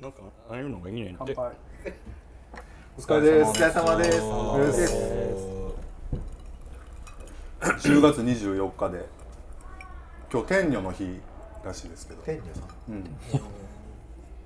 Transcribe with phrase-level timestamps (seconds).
[0.00, 0.18] なんか
[0.50, 1.34] ああいうのがいいねんって。
[1.34, 1.52] 乾杯。
[2.98, 3.50] お疲れです。
[3.50, 4.20] お疲れ様です。
[4.22, 4.94] お疲れ様です。
[7.88, 9.04] 10月24日で。
[10.32, 11.20] 今日天女の日
[11.64, 12.22] らしいですけど。
[12.22, 12.64] 天女さん。
[12.88, 13.04] うん。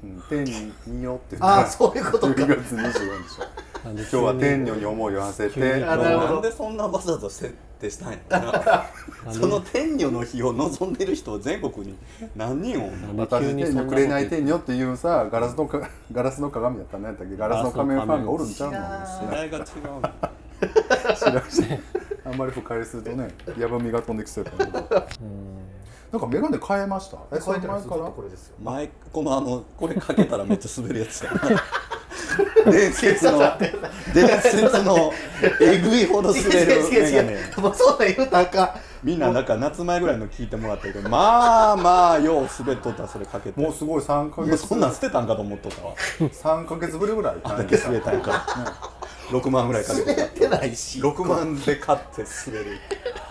[0.04, 0.22] うん。
[0.29, 0.45] 天
[0.87, 2.35] 女ってあーそういうことか。
[2.35, 3.44] 10月24でしょ。
[3.85, 5.85] 今今日は天女に思いを馳せて。
[5.85, 6.33] あなるほど。
[6.35, 8.87] なんでそんなわざわざ設定したんやろな。
[9.33, 11.97] その天女の日を望んでる人は全国に
[12.37, 13.22] 何人おんの？
[13.22, 17.37] 私天女くれない天女っていうさガラスのかガラスの鏡やったら何やったっけ？
[17.37, 18.78] ガラスの仮面ファンがおるんちゃうの？
[18.78, 19.64] 世代が違う
[22.24, 23.28] あんまり深入りするとね
[23.59, 25.06] やばみが飛んできそうやったけど。
[26.10, 27.18] なんか眼鏡変えました？
[27.37, 28.54] えそえこうやって前からこれですよ。
[28.62, 31.40] 前このあのこれかけたらめっちゃ滑るやつやな
[32.72, 33.38] 伝説の
[34.14, 35.12] 伝説の
[35.60, 43.60] えぐいほど滑るメガネもうそんなん言うたらあかみんななんか夏前ぐらいの聞いてもらったけどまあまあよう滑っとったそれかけて。
[43.60, 44.88] もうすごい3ヶもう月そんな。
[44.88, 45.20] ん捨てた。
[45.20, 45.86] んかと思っとった。
[45.86, 48.10] わ3ヶ月ぶりぐらいあんだけ滑った。
[48.10, 48.45] んやから
[49.30, 52.78] 6万ぐらいかけて滑ってないし6万で買って滑る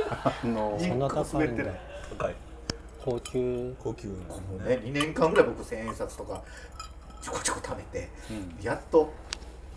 [0.09, 1.50] あのそんな高い
[2.17, 2.36] 高い
[3.03, 4.19] 高級高級なも
[4.64, 6.42] うね2年間ぐらい僕千円札とか
[7.22, 8.09] ちょこちょこ貯めて
[8.62, 9.12] やっと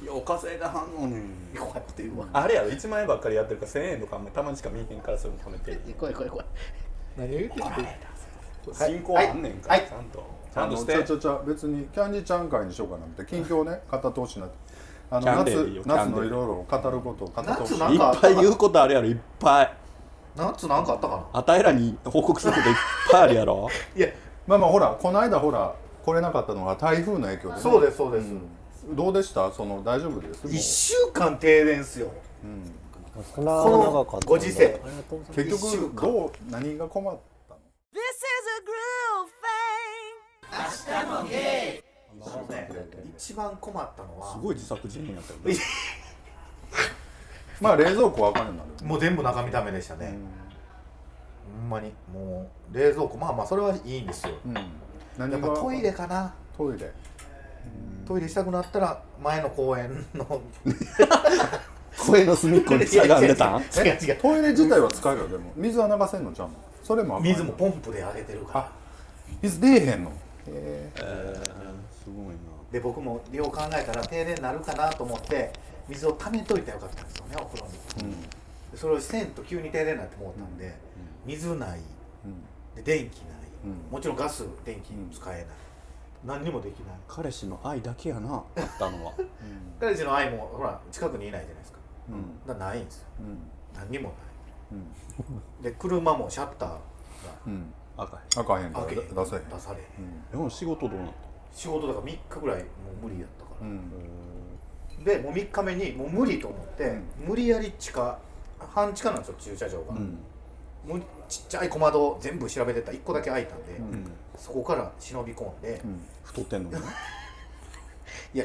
[0.04, 1.22] よう稼いだはんのね
[1.58, 2.68] こうやって言うわあれやろ。
[2.68, 5.80] 1万円ばっかりやってるから1000円とかもたまにしか見えへんからそれ貯めてる。
[5.98, 6.46] 怖い怖い怖い。
[7.16, 7.70] 何を言ってんの？
[8.74, 9.86] 進行あんねんからはい。
[9.86, 10.24] ちゃんと。
[10.52, 10.92] ちゃあのんとして。
[10.94, 14.54] ちゃちゃちゃ別にキャンディーちゃん会にしようかなって近況ね語ってほしいなって。
[15.10, 16.08] あの夏夏キャンデー。
[16.10, 18.10] のいろいろ語ることを語ってほしい夏な？
[18.10, 19.74] いっぱい言うことあるやろいっぱい。
[20.36, 21.26] 夏なんかあったかな？
[21.32, 22.76] あたいらに報告することいっ
[23.10, 23.68] ぱいあるやろ。
[23.96, 24.08] いや
[24.46, 28.28] まあまあほらこの間ほら来れなかったのが台風の影響で、ね、そうですそうです。
[28.28, 28.40] うん
[28.94, 29.50] どうでした？
[29.52, 32.12] その大丈夫です？1週間停電っすよ。
[32.44, 32.72] うん。
[33.34, 34.80] そんなこの長かったご時世。
[35.34, 37.60] 結局どう何が困ったの
[37.92, 39.30] ？This is a groove
[40.86, 41.10] thing.
[41.16, 41.82] あのね
[43.16, 44.32] 一番困ったのは。
[44.34, 45.54] すごい自作自演やったよね。
[47.60, 50.16] まあ冷蔵庫はあかになるもう全部中身ダメでしたね、
[51.60, 51.92] ほんまに。
[52.12, 53.18] もう冷蔵庫。
[53.18, 54.34] まあまあそれはいいんですよ。
[54.46, 54.54] うん。
[55.18, 56.34] 何がやっぱトイレかな。
[56.56, 56.90] トイレ
[58.06, 60.42] トイレしたくなったら前の公園の。
[61.98, 63.60] 声の隅っこにしゃがんでたん？
[63.60, 64.16] 違う違う。
[64.16, 65.52] トイレ自体は使えるよでも。
[65.54, 66.54] 水は流せんのちゃうの？
[66.82, 68.60] それもあかん水もポンプで上げてるから。
[68.60, 68.72] あ
[69.42, 70.10] 水出えへんの？
[70.10, 70.12] へ
[70.46, 70.90] え
[72.02, 72.32] すごいな。
[72.72, 75.52] で僕もよう考えたら停電になるかなと思って
[75.88, 77.66] 水を溜めといたらよかったんですよねお風呂
[78.06, 78.14] に。
[78.72, 80.74] でそれをせんと急に停電になって思ったんで、
[81.26, 81.80] 水ない。
[82.76, 83.92] で電気ない、うん。
[83.92, 85.46] もちろんガス電気使えない、
[86.24, 86.96] 何にもできない。
[87.08, 88.44] 彼氏の愛だけやなあっ
[88.78, 89.12] たのは。
[89.80, 91.78] 彼氏の愛もほら近くにいないじゃないですか。
[92.10, 92.46] うん。
[92.46, 93.08] だないんですよ。
[93.20, 93.38] うん。
[93.74, 94.18] 何にもない。
[94.72, 94.74] う
[95.60, 95.62] ん。
[95.62, 96.78] で車もシャッターが
[97.46, 97.72] うん。
[97.96, 99.48] 赤いあかへんから出せへん。
[99.48, 100.30] 出されへん。
[100.30, 101.08] でも仕事どうなっ
[101.52, 102.68] 仕事だから3日ぐらいも
[103.02, 105.04] う無理やったから、うん。
[105.04, 108.18] でもう3日目にもう無理と思って、無理やり地下
[108.58, 110.18] 半地下なんですよ駐車場が、たうん
[110.86, 112.90] もうちっちゃい小窓を全部調べてた。
[112.90, 114.10] ら1個だけ開いたんで、うん。
[114.36, 116.00] そこから忍び込んで、うん。
[116.24, 116.70] 太ってんの
[118.32, 118.44] いや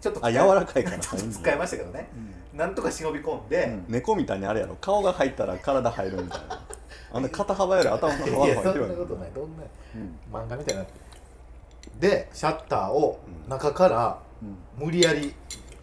[0.00, 0.98] ちょっとあ柔らかいから。
[1.00, 2.08] ちょっと使いましたけどね、
[2.54, 3.84] なんとか忍び込んで、うん。
[3.88, 4.76] 猫みたいにあれやろ。
[4.76, 6.64] 顔が入ったら体入るみたいな。
[7.12, 8.72] あんな肩幅より頭の幅がいやそんな。
[8.72, 9.30] 入ってることない。
[9.32, 9.62] どんな
[9.94, 10.18] うん。
[10.32, 12.00] 漫画みたいになってる。
[12.00, 14.86] でシャッターを中からうん。
[14.86, 15.34] 無理やり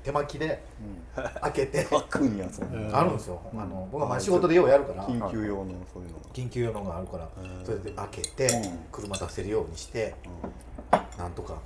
[0.04, 0.64] 手巻きで
[1.42, 5.06] 開けて、開くんやそあるんですよ、あの僕はまあ仕事でようやるから。
[5.08, 6.18] 緊急用のそういうの。
[6.34, 7.30] 緊急用のがあるから。
[7.38, 7.66] うん。
[7.66, 8.80] それで開けてうん。
[8.92, 10.16] 車出せるようにして
[11.18, 11.58] なんとか。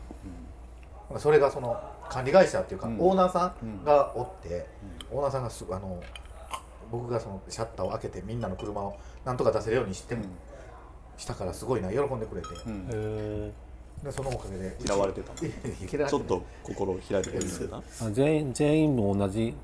[1.17, 1.79] それがその
[2.09, 2.99] 管理会社っていうかうん。
[2.99, 4.67] オーナーさんがおって
[5.11, 6.01] オーナーさんがすあの
[6.91, 10.25] 僕がそのシャッターを開けてみんなの車をなんとか出せるようにしてうん。
[11.17, 12.47] したからすごいな喜んでくれて。
[12.65, 12.89] うん。
[12.91, 13.51] へ
[14.03, 14.77] でそのおかげで。
[14.85, 19.55] 嫌われてたちょっと心を開いてくれるんだーあ全員全員も同じ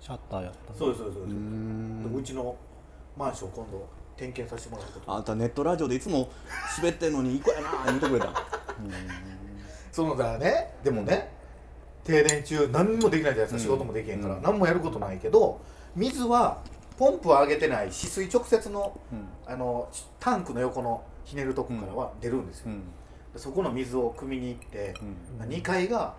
[0.00, 1.34] シャッターやったそうですそうですそうです。
[1.34, 2.12] ん。
[2.12, 2.56] でうちの
[3.16, 6.30] マンション今度点検させてもらうことあんたネットラジオでいつも
[6.76, 8.32] 滑ってんのにいい子やな言うてくれた。
[9.92, 10.74] そのだからね。
[10.84, 11.28] でもね、
[12.04, 14.42] 停電中何もできないじゃないですか、仕事もできへんから、うん。
[14.42, 15.60] 何もやることないけど
[15.96, 16.62] 水は
[16.96, 19.52] ポンプは上げてない止水直接のうん。
[19.52, 19.88] あの
[20.20, 22.80] タンクの横のひねるとこからは出るんですよ、うん。
[22.80, 22.84] で
[23.36, 24.94] そこの水を汲みに行って、
[25.40, 25.48] うん。
[25.48, 26.14] 2階が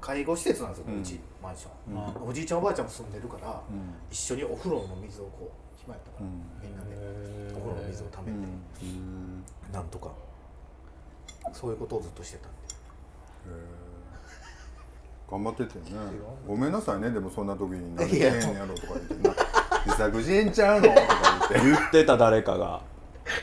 [0.00, 2.28] 介護施設なんですよ、ううんちマンション、うん。
[2.28, 3.94] おじいちゃんおばあちゃんも住んでるから、うん。
[4.10, 6.32] 一緒にお風呂の水をこう暇やったから、うん。
[6.62, 9.44] みんなでお風呂の水をためて、うん。
[9.72, 10.10] なんとか
[11.52, 12.58] そういうことをずっとしてたんで。
[15.30, 15.84] 頑張っててね。
[16.46, 19.34] ごめんなさいねでもそんな時に何いやでんやろとか言ってな
[19.86, 21.00] 自作自演ちゃうのとか
[21.50, 21.70] 言って。
[21.70, 22.82] 言ってた誰かが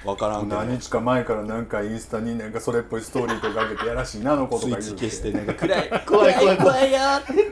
[0.04, 0.56] 分からんけど。
[0.58, 6.04] 何日か前からなんかインスタになんかそれっぽいストーリーとか上げてやらしいなあの子とか言うスイッチ消してなんか暗い。
[6.06, 6.92] 怖い怖い怖い。
[6.92, 7.00] よ。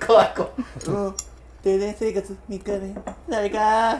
[0.06, 0.52] 怖い怖い。
[0.88, 1.16] うん。
[1.64, 2.96] 停電生活3日目。
[3.30, 4.00] 誰か。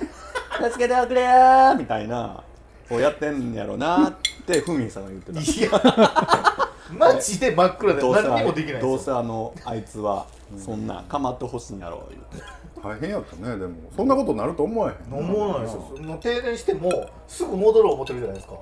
[0.70, 1.76] 助けておくれよ。
[1.78, 2.44] みたいな。
[2.90, 4.14] をやってんやろなっ
[4.46, 5.40] てふみさんが言ってた。
[5.40, 9.16] いやマジで真っ暗でどうせ何にもできないどうですよ。
[9.16, 10.28] せあのあいつは
[10.58, 12.50] そんな構ってほしいんやろ言って
[12.84, 13.76] 大変やったねでも。
[13.96, 15.14] そんなことになると思わへん。
[15.14, 15.80] 思わないですよ。
[16.04, 18.54] もう停電してもすぐ戻ろう思ってるじゃないですか、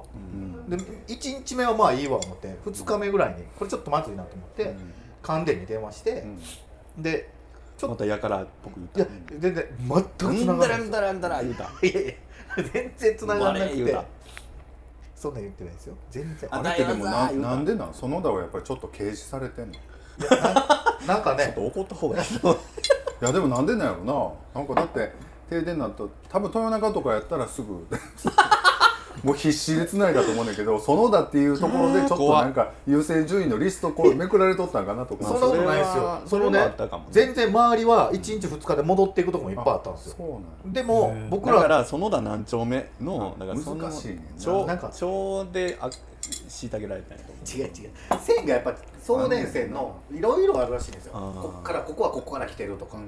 [0.70, 4.76] で1日目はまあいいわ思って2日目ぐらいにこれちょっとまずいなと思って、
[5.22, 6.24] 関電に電話して、
[6.98, 7.30] で
[7.78, 11.42] ちょっとまたやからっぽくい言やった全然全くうん繋がらないだらんだらん。
[11.42, 12.14] だら言うたいやいや
[12.72, 13.98] 全然繋がらなくて
[15.16, 15.96] そんなん言ってないですよ。
[16.12, 16.50] 全然。
[16.54, 17.94] ああれってでもななんでなん？
[17.94, 19.74] 園田はやっぱりちょっと軽視されてんの？
[19.74, 19.82] いいや
[20.18, 22.26] ななんかね ちょっと怒った方がいい。
[23.22, 24.04] やでもなんでなんやろ
[24.54, 24.62] な。
[24.62, 25.12] なんかだって
[25.50, 27.86] 停電になった多分豊中とかやったらすぐ
[29.24, 36.22] もう必死でつないだと思うんだけど 園田っていうところでちょっとなんか優先順位のリストこうめくられとったんかなとかそんなことないですよ。
[36.26, 37.10] そのねそれはあったかもね。
[37.12, 40.42] 全然周りは1日2日で戻っていくとこもいっぱいあったんですよ。
[40.66, 45.90] でも僕だかららら園田何丁目のだからその難しいね町なんか町であ
[46.50, 47.92] 虐げられたんやと違う違う。
[48.20, 51.14] 線がやっぱ送電線のいろいろあるらしいんですよ。
[51.14, 53.04] こっからここはここから来てるとか、うん。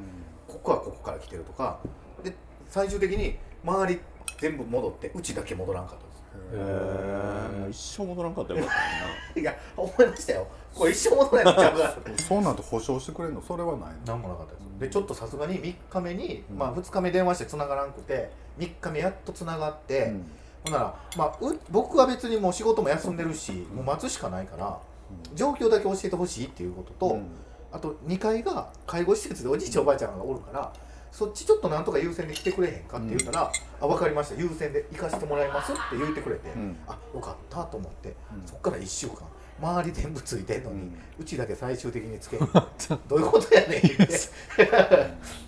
[0.47, 1.77] ここはここから来てるとか。
[2.23, 2.33] で
[2.69, 3.99] 最終的に周り
[4.39, 6.04] 全部戻ってうちだけ戻らんかったんです
[6.53, 8.75] へえ一生戻らんかったらよかっ
[9.33, 10.47] たいや思いましたよ。
[10.73, 13.41] これ一生戻らないんちゃうかそうなんと保証してくれるの？
[13.41, 13.95] それはないの？
[14.05, 18.29] 何もなかったですでちょっとさすがに3日目に、まあ2日目電話して繋がらんくて
[18.59, 20.25] 3日目やっと繋がって、うん。
[20.65, 24.79] ほんなら、まあ、う僕は別にもう仕事も休んでるし、もう待つしかないから、
[25.35, 27.27] 状況だけ教えてほしいっていうことと、うん。
[27.71, 30.73] あと2階が介護施設でおじいちゃんおばあちゃんがおるから
[31.15, 34.35] そっちちょっとなんとか優先で来てくれへんかって言うから、あ分かりました。
[34.35, 36.77] 優先で行かせてもらいますって言ってくれて、うん。
[36.85, 38.45] あよかったと思って、うん。
[38.45, 39.19] そっから1週間。
[39.61, 42.37] 周り全部ついてんのに、ううんちだけ最終的につけ
[43.07, 44.19] どういうことやねん言って。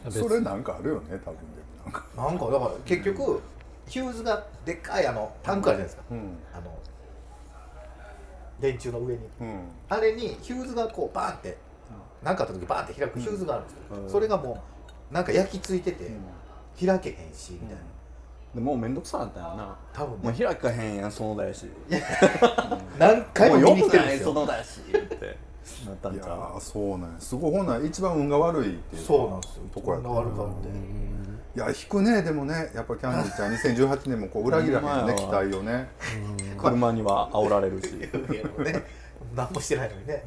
[0.10, 1.84] それなんかあるよね多分でも。
[1.84, 2.06] なんか。
[2.16, 3.42] なんかだから結局
[3.88, 6.38] ヒューズがでっかいあのタンクあるじゃないですか、うん。
[6.54, 6.74] あの
[8.62, 9.30] 電柱の上に。
[9.42, 9.60] うん。
[9.90, 11.58] あれにヒューズがこうバーンって
[12.24, 14.10] 何かあった時バーンって開くヒューズがあるんですよ、うん。
[14.10, 14.77] それがもう
[15.12, 16.12] なんか焼き付いてて
[16.86, 17.76] 開けへんしみたいな、
[18.56, 19.76] でもうめんどくさかったよな。
[19.94, 21.66] 多分もう開かへんやん園田やし。
[23.00, 24.34] 何回も見に来てるんですよ。
[24.34, 25.38] もうよくない園田やしって
[25.86, 26.38] なったんいやちゃう。
[26.58, 27.20] ーそうなんや。
[27.20, 27.52] すごい。
[27.52, 29.64] ほんなら一番運が悪いっていうかそうなんですよ。
[29.74, 30.70] とこやったこんな悪かって
[31.58, 32.72] いや引くねでもね。
[32.76, 35.88] やっぱキャンディちゃん2018年もこう裏切らへんね期待をね。
[36.58, 37.96] 車には煽られるし。
[37.98, 38.08] いや
[38.74, 38.84] ね。
[39.36, 40.24] 何もしてないのにね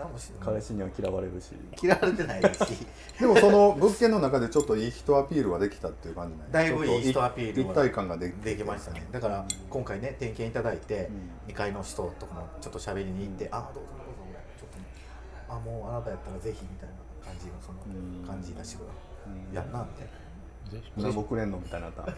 [0.00, 0.42] 何もしてない。
[0.46, 1.52] 彼氏には嫌われるし。
[1.80, 2.86] 嫌われてないし。
[3.20, 9.06] でもその物件の中でちょっといい人アピールはできたっていう感じねだいぶいい人アピールは一体感がでできましたね。
[9.12, 11.10] だから今回ね点検いただいて、
[11.48, 14.20] 2階の人とかもちょっと喋りに行って、あどうぞどうぞ
[14.58, 14.68] ちょっ
[15.48, 16.94] とあもうあなたやったらぜひみたいな
[17.24, 17.78] 感じのその
[18.26, 18.78] 感じ出し
[19.52, 21.12] やんなみたん。
[21.12, 22.14] ぼくれんのみたいになった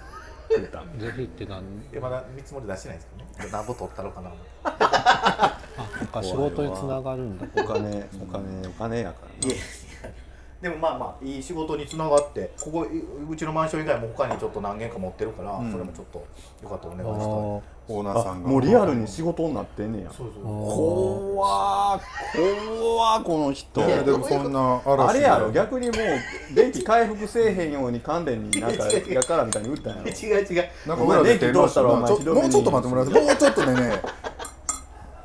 [0.50, 0.78] 言った。
[0.98, 3.50] ぜひってなんいやまだ見積もり出してないですけどね。
[3.52, 4.32] 何ぼ取ったのかな。
[4.64, 7.46] あ仕事につながるんだ。
[7.62, 9.48] お金お金お金やから
[10.62, 12.87] でもまあまあいい仕事につながってここ
[13.29, 15.73] うちのマンション以外も他にちょっと何軒か持ってるから、ん。
[15.73, 16.25] それもちょっと
[16.62, 17.61] よかったらおあ願いしたいー。
[17.88, 18.49] オーナーさんが。
[18.49, 20.11] あもうリアルに仕事になってんねや。
[20.17, 22.00] そうそう怖ー
[22.79, 23.81] 怖ーこの人。
[23.81, 30.09] いやでもそんな嵐あれやろ逆にもう電気回復せえへんように関連になんか やからみたいに打ったんやろ。
[30.09, 30.69] 違う違う。
[30.87, 34.00] なんか裏で電話したらお前ちょもうちょっと待ってもらってもうちょっとでね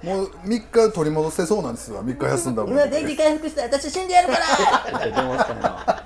[0.03, 3.61] もう3日取り戻せそうなんですよ3日休んだもん今電気回復した。
[3.63, 4.99] ら私死んでやるから。
[4.99, 6.03] って電話した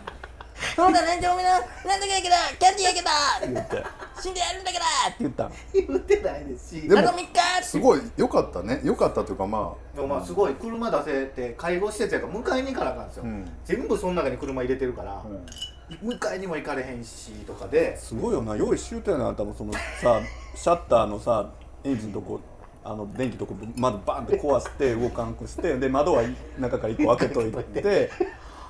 [0.75, 3.83] そうだね、じゃあおめな、なんとかやけど、キャンディーやけど、言って。
[4.21, 6.87] 死んでやるんだからって言ったん言ってないですし。
[6.87, 8.79] でもあと3日すごい良かったね。
[8.83, 13.51] 良かったというかまでもまあすごい車出せて介護施設やから迎えに行かなあかんですよ、うん。
[13.65, 15.23] 全部その中に車入れてるからあ、、
[16.03, 17.97] 迎えにも行かれへんしとかで。
[17.97, 18.55] すごいよな。
[18.55, 20.21] 用意周到やな多分そのさ
[20.55, 21.49] シャッターのさ
[21.83, 22.39] エンジンのとこ
[22.83, 26.23] あの電気とこ窓バンって壊して動かんくしてで窓は
[26.59, 28.09] 中から1個開けといて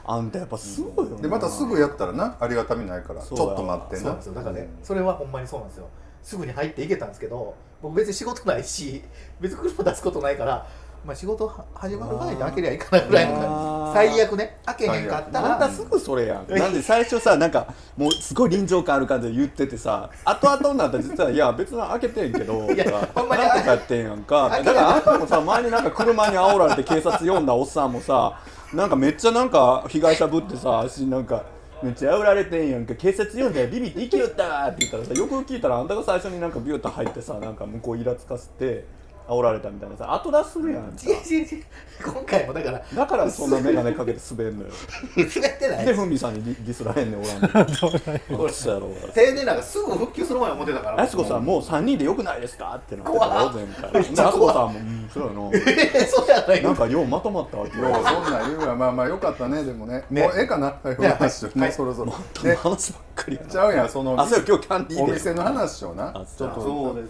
[0.06, 1.22] あんたやっぱすごいよな。
[1.22, 4.01] でまたすぐやったらなありがたみないからちょっと待ってな。
[4.01, 4.34] そうなんですよ。
[4.34, 5.88] だからね、それはほんまにそうなんですよ。
[6.24, 9.01] すぐに入っていけたんですけど僕別に仕事ないし
[9.39, 10.68] 別に車出すことないから、
[11.03, 14.12] まあ、仕事は始まる前に開けりゃいいかなぐらいの感じ。
[14.15, 14.58] 最悪ね。
[14.65, 15.53] 開けへんかったら。
[15.53, 16.48] あんたすぐそれやん。
[16.48, 24.50] なんで最初さなんかもうすごい臨場感ある感じで言っててさ後々になったら実はいや別に開けてんけど いやとかほんまになんとかやってんやんか。
[24.50, 28.39] だからあんたもさ前になんか車に煽られて警察呼んだおっさんもさ
[28.72, 31.43] なんかめっちゃなんか被害者ぶってさ足なんか
[31.81, 38.86] めっちゃ煽られてんやんか警察呼んでビビって生きよったわって言ったらさよく聞いたらあんたが最初になんかビューッと入ってさなんか向こうイラつかせて
[39.28, 41.63] 煽られたみたいなさ後出しするやん違う違う違う。
[42.04, 44.70] 今回もだからだからそんな眼鏡かけて滑んのよ。
[45.16, 45.86] 滑ってない。
[45.86, 49.08] でふみさんにディディスらへんねん おらんの俺そうやろう。
[49.08, 51.01] が停電なんかすぐ復旧する前思ってたから。
[51.01, 54.04] あすこさんもう3人でよくないですかってなってたよ前回。
[54.16, 55.50] であすこさんもうんそうやな。
[55.54, 57.90] えそうやないなんかようまとまったわけよ。
[57.90, 60.04] ようそんなん言うわまあまあよかったねでもね。
[60.10, 60.24] ね。
[60.24, 61.50] もうええかなはい話を。
[61.50, 62.13] ね、はいそろそろ。
[62.42, 62.56] でね。
[62.56, 63.44] 話ばっかりや。
[63.44, 66.08] なちゃうやんそのあそうや今日キャンディーでお店の話をな。
[66.10, 66.62] あちょっと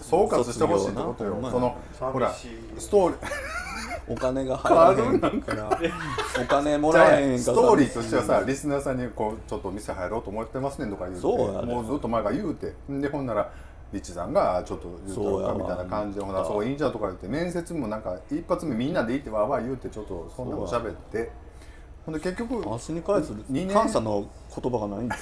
[0.01, 1.37] 総括してほしいってことよ。
[1.49, 1.75] その
[2.11, 3.17] ほらストーリー。
[4.07, 5.79] お金が入らへんから
[6.41, 7.39] お金もらえへんから。
[7.39, 11.25] ストーリーとしてはさリスナーさんにこうちょっとお店入ろうと思ってますねとか言うて
[11.65, 12.73] もうずっと前から言うて。
[12.89, 13.49] でほんなら
[13.93, 21.31] リッチさんがちょっと言うたろうかみたいな感じでほなそういいんじゃんとか言って面接もなんか一発目みんなで行ってわーわー言うてちょっとそんなの喋って。
[22.05, 23.75] ほんで結局足に返す二年。
[23.75, 24.25] 感謝の
[24.61, 25.15] 言葉がないんちゃ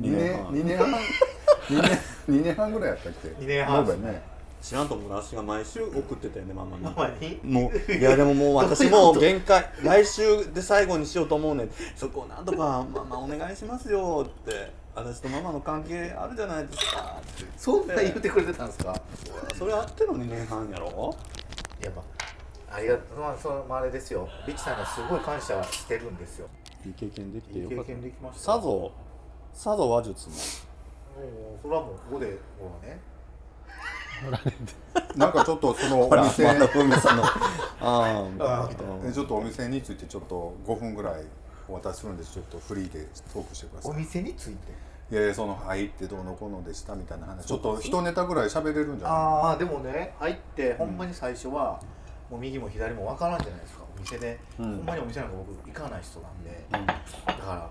[0.00, 0.88] う？2年2年半。
[0.90, 1.98] 2年
[2.28, 3.34] 二年半ぐらいやったっけ？
[3.40, 3.78] 二年半。
[3.78, 7.38] 延べね知らんと思う足が毎週送ってたよねママに。
[7.44, 9.70] もういやでももう私もう限界。
[9.82, 11.70] 来週で最後にしようと思うねん。
[11.94, 14.72] そこをなんとかママお願いしますよって。
[14.94, 17.20] 私とママの関係あるじゃないですか
[17.58, 18.94] そんな言ってくれてたんですか？
[19.54, 21.14] それあっての2年半やろ？
[21.82, 22.02] やっぱ
[22.76, 23.18] ありがとう。
[23.20, 24.26] まあそのまああれですよ。
[24.46, 26.48] リッチさんがすごい感謝してるんですよ。
[26.84, 27.84] いい経験できてよかった。
[27.84, 28.90] 験できましたさぞ
[29.52, 30.34] さぞ話術も。
[30.34, 30.40] も
[31.56, 32.98] うそれはもうここでほらね
[35.16, 36.44] なんかちょっとそのお店。
[36.44, 37.22] またふみさんの。
[39.12, 41.24] ちょっとお店についてちょっと5分ぐらい
[41.68, 43.92] お渡しするんでちょっとフリーでトークしてください。
[43.92, 44.72] お店について？
[45.08, 49.16] いやいやその入ってどうのこうのでしたみたいな話ちょっと一ネタぐらい喋れるんじゃない？
[49.18, 51.80] ああでもね入ってほんまに最初は、
[52.28, 53.84] もう右も左もわからんじゃないですか。
[53.96, 54.76] お店で、うん。
[54.78, 56.86] ほんまにお店なんか僕行かない人なんで、うん。
[56.86, 57.00] だか
[57.36, 57.70] ら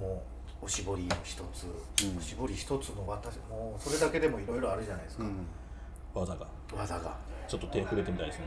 [0.00, 0.20] もう
[0.64, 1.64] おしぼりの一つ、
[2.04, 2.18] うん。
[2.18, 5.46] おしぼり一つの私もうそれだけでもいろいろあるじゃないですか、うん。
[6.14, 6.46] 技が。
[6.74, 7.16] 技が。
[7.46, 8.46] ちょっと手触れてみたいですね。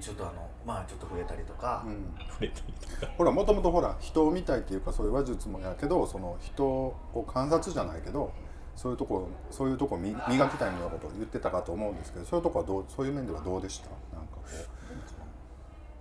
[0.00, 2.14] ちょっとあのまあちょっと触れたりとか、うん。
[2.30, 3.12] 触れたりとか。
[3.18, 8.32] ほらもともとほら人を見たいっていうかそういう話術もやけどその人を観察じゃないけど
[8.76, 13.88] そういうとこそういうとこみ磨きたいみたいなことを言ってたかと思うんですけどそういうとこはどうそういう面ではどうでした？
[14.16, 14.42] なんかこ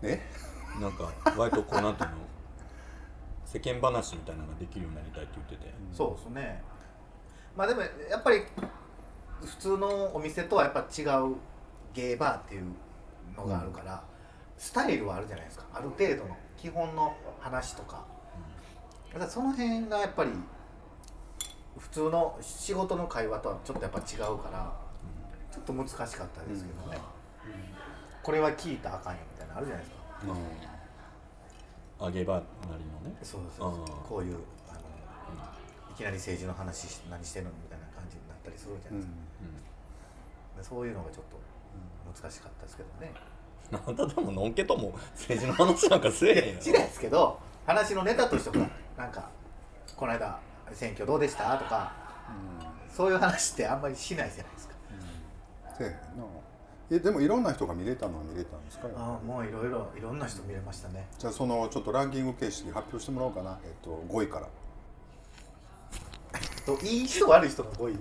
[0.03, 0.07] う。
[0.07, 0.21] え？
[0.79, 2.15] なんか割とこうなんていうの？
[3.55, 5.73] 世間話みたいなのができるようになりたいって言ってて。
[5.93, 6.61] そうですね。
[7.55, 8.41] まあでもやっぱり
[9.41, 11.35] 普通のお店とはやっぱ違う
[11.93, 12.63] ゲーバーっていう
[13.37, 14.03] のがあるから、
[14.57, 15.65] スタイルはあるじゃないですか。
[15.73, 18.05] ある程度の基本の話とか、
[19.13, 20.31] だからその辺がやっぱり
[21.77, 24.73] 普通の仕事の会話とはちょっとやっぱ違うから
[25.49, 26.99] ちょっと難しかったですけどね、
[28.21, 30.74] これは聞いたらあかんよみたいなのあるじゃないですか
[32.05, 32.41] あげばな
[32.77, 33.17] りのね。
[33.23, 33.83] そうそうそう。
[33.83, 34.37] あーこういう
[34.69, 34.79] あの、
[35.91, 39.13] いきなり政治の話し何してんのみたいな感じになったりするじゃないですか、
[40.57, 41.37] でそういうのがちょっと
[42.21, 43.13] 難しかったですけどね、
[43.71, 49.29] あんたでものんけとも政治の話なんかせえへんしないですけど話のネタとしてほらなんか
[49.95, 50.39] この間
[50.73, 51.91] 選挙どうでしたとか
[52.89, 54.75] そういう話ってあんまりしないじゃないですか。
[55.77, 56.23] せえへんな
[56.91, 58.87] えでもいろんな人が見れたのは見れたんですか？
[58.95, 61.07] ああもういろいろいろんな人見れましたね。
[61.17, 63.57] じゃあそのちょっとランキング形式発表してもらおうかな。
[63.63, 64.45] えっと5位から。
[66.65, 67.95] といい人悪い人が多い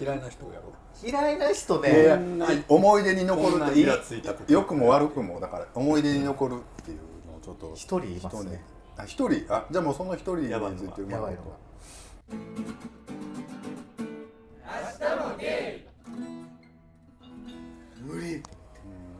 [0.00, 0.72] 嫌いな人やろ。
[1.02, 4.52] 嫌いな人ね、いやんな思い出に残るっていいイラついたこと。
[4.52, 6.98] 良くも悪くもだから思い出に残るっていう
[7.30, 8.62] のをちょっと一人いますね。
[8.96, 9.44] あ一人？
[9.52, 11.02] あじゃあもうその一人につやばいのがいて。
[11.02, 11.36] うまいこや
[18.04, 18.42] 無理。
[18.42, 18.50] と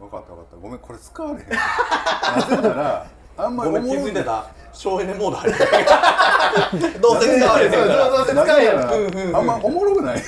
[0.01, 0.57] うん分かった分かった。
[0.57, 1.49] ごめんこれ使われへん。
[1.51, 4.47] なぜならあんまりごめん気おもろづいてた。
[4.73, 8.11] 省エネモード入ってた どうせ使われへんから。
[8.11, 8.69] どうせ使え
[9.35, 10.23] あんまおもろくない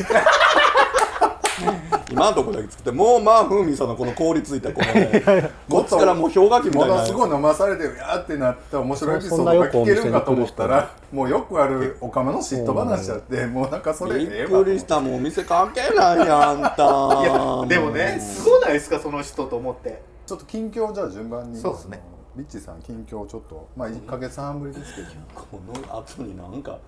[2.10, 6.88] 今のとこだけ作ってもうまあふみさんのこの凍りついたこのね こっちからもう氷河期みたいな。
[6.88, 20.02] ものすごい飲まされてうやーってなった面白いエピソードが聞けるかと思ったらもうよくあるおかまの嫉妬話やってもうなんかそれびええわっくりしたもうお店関係ないやんあんたいやでもねすごないですかその人と思って。
[20.26, 21.58] ちょっと近況じゃあ順番に。
[21.58, 22.00] そうっすね。
[22.02, 25.08] あのリッチーさん近況ちょっとまあ1か月半ぶりですけど。
[25.34, 25.60] こ
[25.90, 26.78] の後になんか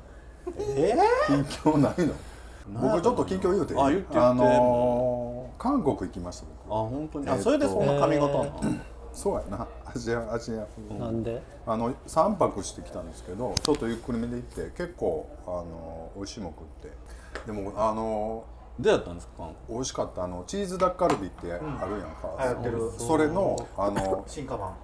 [0.59, 0.95] え
[1.27, 2.13] 近況ないの？
[2.73, 4.19] 僕ちょっと近況言うてあ言って言って。
[4.19, 7.25] あのー韓国行きましたあ僕本当に？
[7.27, 8.61] えっとあそれでそんな髪型なの。
[9.13, 9.67] そうやな。
[9.85, 10.65] アジアアジア。
[10.89, 11.43] 風なんで？
[11.67, 16.93] あの3泊してきたんですけどちょっとゆっくりめで行って結構あの美味しいもん食って。
[17.45, 18.45] でもあの
[18.79, 20.23] どうやったんですか美味しかった。
[20.23, 21.79] あのチーズダッカルビってあるやん
[22.15, 22.93] か、流行ってる。
[22.97, 24.75] それのあの進化版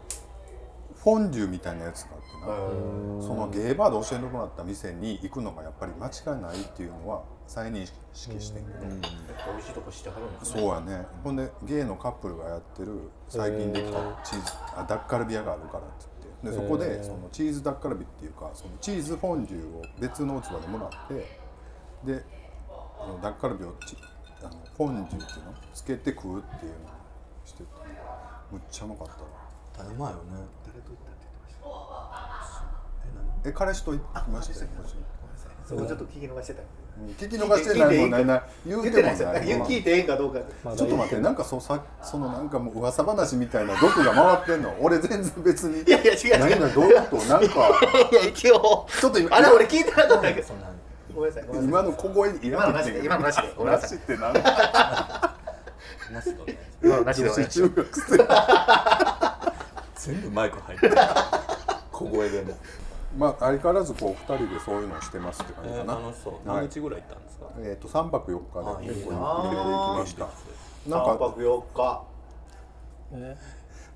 [0.96, 3.22] フォンデュみたいなやつがあってな。
[3.22, 8.60] そのゲーバーで教えてもらった店に行くのがやっぱり間違いないっていうのは再認識して。
[8.60, 8.78] んけど、
[9.52, 10.38] 美味しいとこ知ってはるん。
[10.38, 11.06] ですそうやね。
[11.22, 16.06] ほんでゲイのカップルがやってる最近できたチーズあダッカルビ屋があるからって
[16.42, 16.60] 言って。
[16.60, 21.38] でそこでそのチーズダッカルビっていうかそのチーズフォンデュを別の器でもらって
[22.04, 22.24] で
[22.68, 23.96] あのダッカルビをチ
[24.42, 26.90] あのフォンデュっていうのつけて食うっていうのを
[27.46, 27.68] してて
[28.52, 29.12] むっちゃうまかった
[29.84, 29.90] わ。
[29.90, 30.22] うまいよね
[30.66, 31.54] 誰と行ったって言ってまし
[33.42, 33.48] た？
[33.48, 34.70] え彼氏と行きましたよ
[35.64, 36.62] そこちょっと聞き逃してた
[37.18, 40.38] 聞き逃してないもんないな言うてもないないですよ聞いてええんかどうか
[40.76, 47.70] ちょっと待ってなんかそさそのなんかもう噂話みたいな毒が回ってんの俺全然別にいやいや違う違う何がどういうことなんか
[48.12, 50.48] いや一応ちょっと今あれ俺聞いてなかったけど
[51.14, 58.16] ごめんなさい今の小声いらなしで今のなしでごめんなしって何なしとね今のなしで中学生
[59.96, 60.96] 全部マイク入ってる
[61.90, 62.56] 小声でも
[63.16, 66.33] まあ相変わらずこう二人でそういうのをしてますって感じえーかな、楽しそう。
[66.49, 66.56] はい。
[66.62, 67.47] 何日ぐらい行ったんですか？
[67.59, 70.25] えっ、と三泊四日で結構入れていきました。
[70.25, 72.02] いなんか泊4日。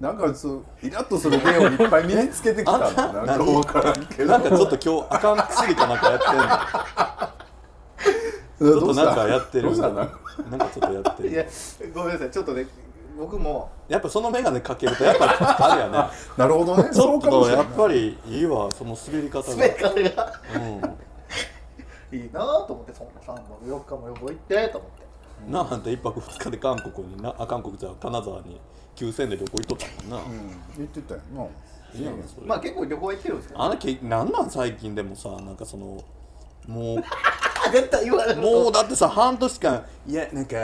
[0.00, 3.34] なんかそうイラッとする芸をいっぱい身につけてきたのな。
[3.34, 4.30] んか分からんけど。
[4.30, 6.44] なんかちょっと今日あかん薬かなんかやってんの。
[8.72, 9.62] ちょっとなんかやってる。
[9.64, 10.14] どうしたなんか
[10.72, 11.48] ちょっとやっていやる
[11.92, 12.30] ごめんなさい。
[12.30, 12.66] ちょっとね
[13.18, 15.98] 僕もやっぱその眼鏡かけるとやっぱあれやね。
[16.38, 16.84] なるほどね。
[16.84, 18.70] ちょそうっとやっぱりいいわ。
[18.70, 20.32] その滑り方が滑り方が。
[22.12, 25.48] ういいなと思ってそんな3泊4日も旅行行ってと思って。
[25.48, 28.60] んなああんた一泊二日で韓国になあ韓国じゃ金沢に
[28.96, 30.50] 9000で旅行行っとったもんな、うん。
[30.76, 31.46] 言ってたよな。
[32.46, 36.04] まあ結構旅行行ってるんですけどあのけなんなん最近でもさなんかその
[36.66, 36.98] もう
[37.66, 38.40] あ 絶対言われる。
[38.40, 40.56] もうだってさ半年間いやなんか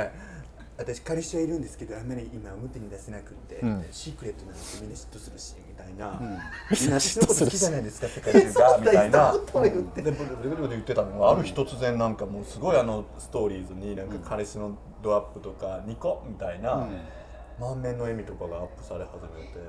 [0.76, 3.60] 私彼氏はいるんですけどあんまり今表に出せなくって、
[3.92, 8.78] シークレットなんてみんな嫉妬するしみたいな、みんな嫉妬好きじゃないですか世界中が。
[8.82, 9.32] みたいな。
[9.32, 16.88] ブルブルブルブル言ってたのがある日突然なんかもうすごいあのストーリーズになんか彼氏のドアップとかニコみたいな、
[17.60, 19.62] 満面の笑みとかがアップされ始めてくっ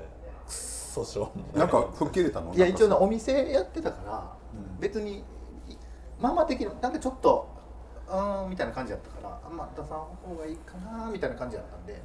[0.46, 2.52] そしょなんか吹っ切れたの？
[2.52, 4.32] いや一応お店やってたから、
[4.80, 5.24] 別にい
[6.18, 7.54] ママ的ななんかちょっと
[8.08, 12.00] うーんみたいな感じだったからあんま出さん方がいいかなみたいな感じだったんで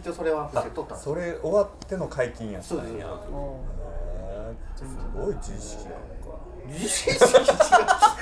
[0.00, 2.84] 一応それは伏せとったんですそれ終わっての解禁やったんや。
[2.84, 3.00] そうそうそう。
[3.00, 6.44] へーすごい知識やんか。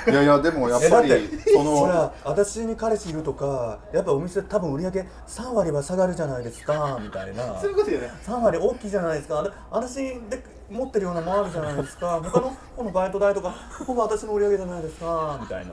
[0.05, 7.55] いやいやでもやっぱりえだってそほのら私に彼氏いるとかやっぱお店多分売り上げ3割は下がるじゃないですかみたいな。
[7.59, 8.11] そういうことよね。
[8.25, 9.49] 3割大きいじゃないですか。
[9.71, 12.21] 私で持ってるようなもんあるじゃないですか。
[12.21, 13.51] 他のこのバイト代とか
[13.85, 15.71] ほぼ私の売り上げじゃないですかみたいな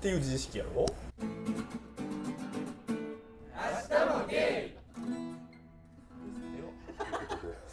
[0.00, 0.86] っていう自意識やろ？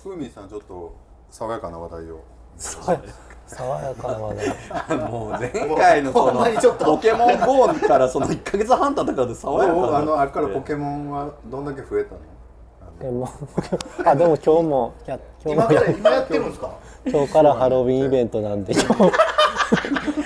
[0.03, 0.93] ふうみんさんちょっと
[1.29, 2.21] 爽やかな話題を。
[2.57, 2.91] 爽
[3.81, 4.97] やかな話題。
[5.09, 9.97] もう前回のそほんまにちょっのとポケモン GO からその1か月半経ったからで爽やかな。
[9.99, 12.19] あのあれからポケモンはどんだけ増えたの？
[12.99, 13.29] でも
[14.03, 15.73] あでも今日もや今今日も。
[15.73, 16.77] やから今やってるんですか？
[17.05, 18.73] 今日からハロウィンイベントなんで。
[18.73, 19.36] 今日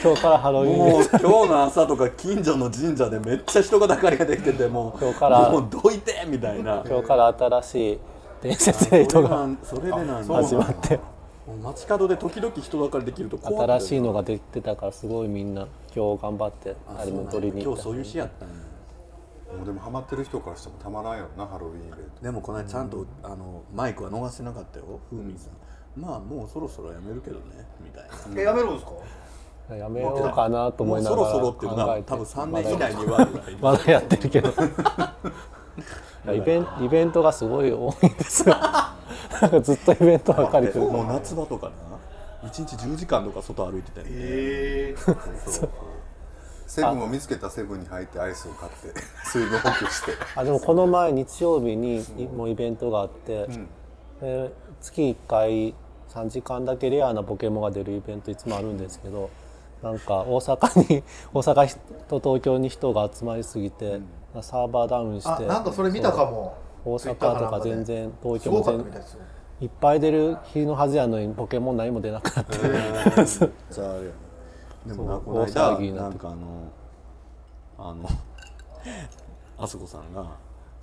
[0.04, 0.78] 今日からハロウィン。
[0.78, 6.80] もう今日の朝とか近所の神社でめっちゃ人がだかりができててもう今日からもうどいてみたいな。
[6.80, 7.28] ト今日から
[7.62, 8.00] 新しい
[8.42, 11.00] 伝説の人がそれでな始まって。
[11.62, 17.82] 街角で時々人だかりできると怖新しいのができてたからすごいみんな今日頑張ってあれも取りに行った。
[17.84, 18.56] 今日そういう日やったんや
[19.58, 22.24] もうでもハマってる人からしてもたまらんよなハロウィンイベント。
[22.24, 26.02] でもこの間ちゃんとあのマイクは逃してなかったよふうみんさん。
[26.02, 28.42] まあもうそろそろやめるけどねみたいな。
[28.42, 28.92] えやめるんですか？
[29.76, 33.26] やめようかなと思いながらそろそろっていうの考えてが多分3年以内には。
[33.26, 34.54] ぐらいまだやってるけど。
[36.34, 38.56] イベンイベントがすごい多いんですよ。
[39.62, 40.82] ずっとイベントばかり来る。
[40.82, 42.48] もう夏場とかな。
[42.48, 44.12] 1日10時間とか外歩いてたよね。
[44.14, 44.96] え。
[44.96, 44.96] え
[46.68, 50.12] セブンを見つけたセブンに入ってアイスを買って水分補給して。
[50.36, 53.48] あでもこの前日曜日にいもうイベントがあって、
[54.22, 55.76] で月1回
[56.10, 59.30] 3時間だけレアなポケモンが出るイベントいつもあるんですけど
[59.82, 64.02] なんか大阪に 大阪と東京に人が集まりすぎて、
[64.42, 66.56] サーバーダウンしてあなんかそれ見たかも。
[66.84, 72.58] 大阪とか全然東京も全たみたいっぱい出る日のはずやのにポケモン何も出なくなって、
[74.88, 76.48] でもなこの間大騒ぎになってなんかあの
[77.78, 78.10] あの
[79.60, 80.26] あそこさんが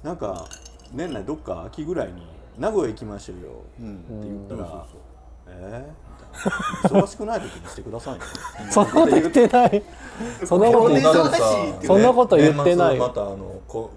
[0.05, 0.45] なんか
[0.93, 2.23] 年内どっか秋ぐらいに
[2.57, 4.87] 名古屋行きましょうよって言ったら
[5.49, 5.87] 「えー?」みたいな
[6.85, 8.21] 「忙しくない時にしてくださいよ」
[8.71, 9.83] そんなこと言ってない。
[10.45, 11.41] そんなこと言って忙ない
[11.87, 12.99] そんなこと言ってない。
[12.99, 13.91] 年末またあのこ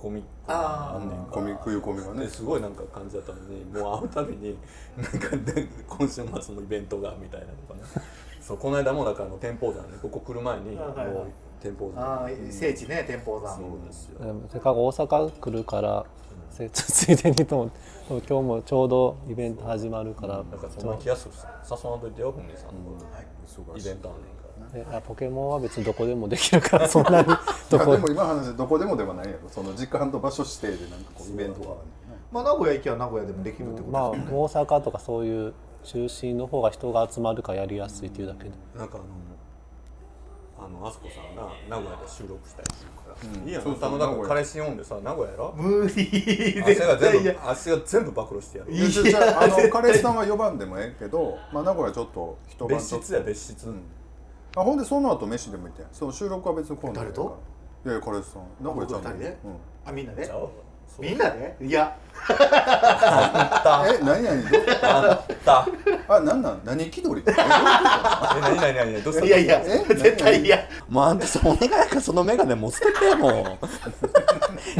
[0.00, 2.20] コミックがあんねんコミ冬コミがね。
[2.26, 4.56] ですごいなんか感じだったのにもう会うたびに
[4.96, 8.06] なんかで今週末のイベントがみたいなのとかね
[8.40, 9.98] そうこの間もだからあの天保山ね。
[10.00, 10.94] ここ来る前にもう
[11.60, 12.22] 天保山。
[12.22, 13.56] ああ聖地ね天保山。
[13.56, 14.36] そうですよ。
[14.52, 16.04] せっかく大阪来るから、
[16.50, 21.34] せ ついでにと思って今日もちょうどイベント始まるから、なんかそんな気がする
[21.68, 22.96] 誘わんといてよふみさんの
[23.44, 23.88] 忙しい。
[23.88, 24.22] イベントあん
[24.92, 27.36] ねんポケモンは別にどこでもできるから そんなに い
[27.68, 29.48] どこやでも今の話でどこでもではないやろ。
[29.48, 31.80] その時間と場所指定でなんかこうイベントがある
[32.30, 34.14] まあ名古屋行きは名古屋でもできるってことまあ大
[34.48, 38.50] 阪とかそういう中心の方が人が集まるからやりやすいっていうだけで。
[38.76, 39.06] なんかあの
[40.58, 43.05] あのあすこさんが名古屋で収録したりするから、
[43.46, 44.28] いいやんそうそうあのなん名古屋。
[44.28, 45.54] か彼氏呼んでさ名古屋やろ？
[45.56, 46.62] 無理。
[46.62, 48.72] 足絶が全対いや部足が全部暴露してやる。
[48.72, 53.06] いやじゃあの彼氏さんは4番でもええけど、まあ、名古屋ちょっと一晩別ちょっと。
[53.06, 53.74] 室や別室、
[54.56, 55.86] あほんでその後飯でも行ってん。
[55.92, 57.38] そう収録は別に今度誰と？
[57.84, 58.42] いやいや彼氏さん。
[58.64, 59.36] 名古屋ちゃんと僕二人で？
[59.86, 60.26] あみんなで？
[60.26, 60.48] ちゃう
[60.98, 61.56] みんなで？
[61.60, 61.96] いや。
[62.28, 62.34] うん、
[63.94, 64.48] え何何ど
[64.82, 65.68] あった。
[66.08, 66.60] あなんなん？
[66.64, 67.24] 何気取り？
[67.26, 69.26] ええ何何何何どうした？
[69.26, 69.62] いやいや。
[69.64, 70.58] え絶対いや。
[70.88, 73.58] もうあんたさお願いやからその眼鏡もう捨てても。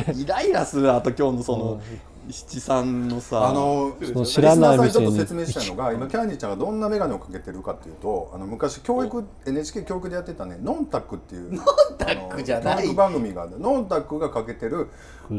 [0.09, 1.81] う イライラするあと今日のその
[2.31, 11.65] 七三のさあのそう知らないリスナーさんにちょっと説明したいのが今キャンディーちゃんがどんな眼鏡をかけてるかっていうとあの昔教育 NHK 教育でやってたねノンタックっていう ノン
[11.99, 12.85] タックじゃない。
[12.85, 14.89] 教育番組があるノンタックがかけてる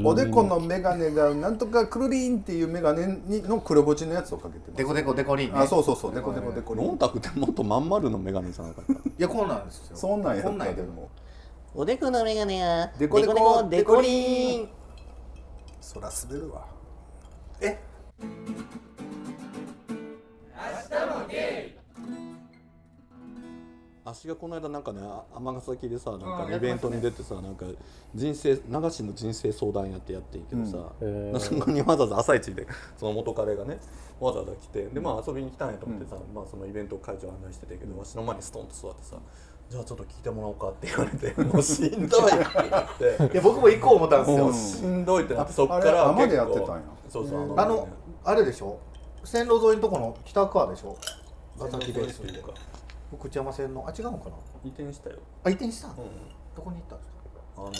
[0.03, 4.77] おでこの眼鏡がなんとかくるりんっていう眼鏡にの黒ぼちのやつをかけてます。
[4.77, 5.59] デコデコデコリンね。
[5.59, 6.85] あそうそうそうデコデコデコリン。
[6.87, 10.41] ノンタクってもっとまん丸の眼鏡じゃなかったいやこうなんですよそんなんや。
[10.41, 11.09] っこんなんやでたでも
[11.75, 14.69] おでこのメガネやデコデコデコリン。
[15.79, 16.65] そら滑るわ
[17.61, 17.77] え？
[24.09, 25.01] 足がこの間なんかね
[25.35, 27.65] 尼崎でさなんうんかイベントに出てさなんか
[28.15, 31.39] 人生流しの人生相談やってやっていいけどさ、うん。
[31.39, 32.65] そこにわざわざ朝一で
[32.97, 33.79] その元彼がね
[34.19, 39.17] わざわざ来てでまあ遊びに来たんやと思ってさ、まあ、そのイベント会場案内してたけど、わしの前にストンと座ってさ
[39.69, 42.45] 「じゃあちょっと聞いてもらおうか」って言われて「もうしんどい」って
[42.99, 43.27] 言って。
[43.33, 44.43] いや僕も行こう思ったんですよ。
[44.45, 46.81] もうしんどいってなってそっかあれら天でやってたんや。
[47.09, 47.87] そうそうあの
[48.23, 48.77] あれでしょ？
[49.23, 50.95] 線路沿いのとこの北側でしょ？
[51.59, 52.51] ガサキベースでというか。
[53.09, 54.35] 福知山線のあ違うのかな？
[54.65, 56.01] 移転したよ、あ移転した、うん、ど
[56.61, 57.21] こに行ったんですか？
[57.55, 57.71] あの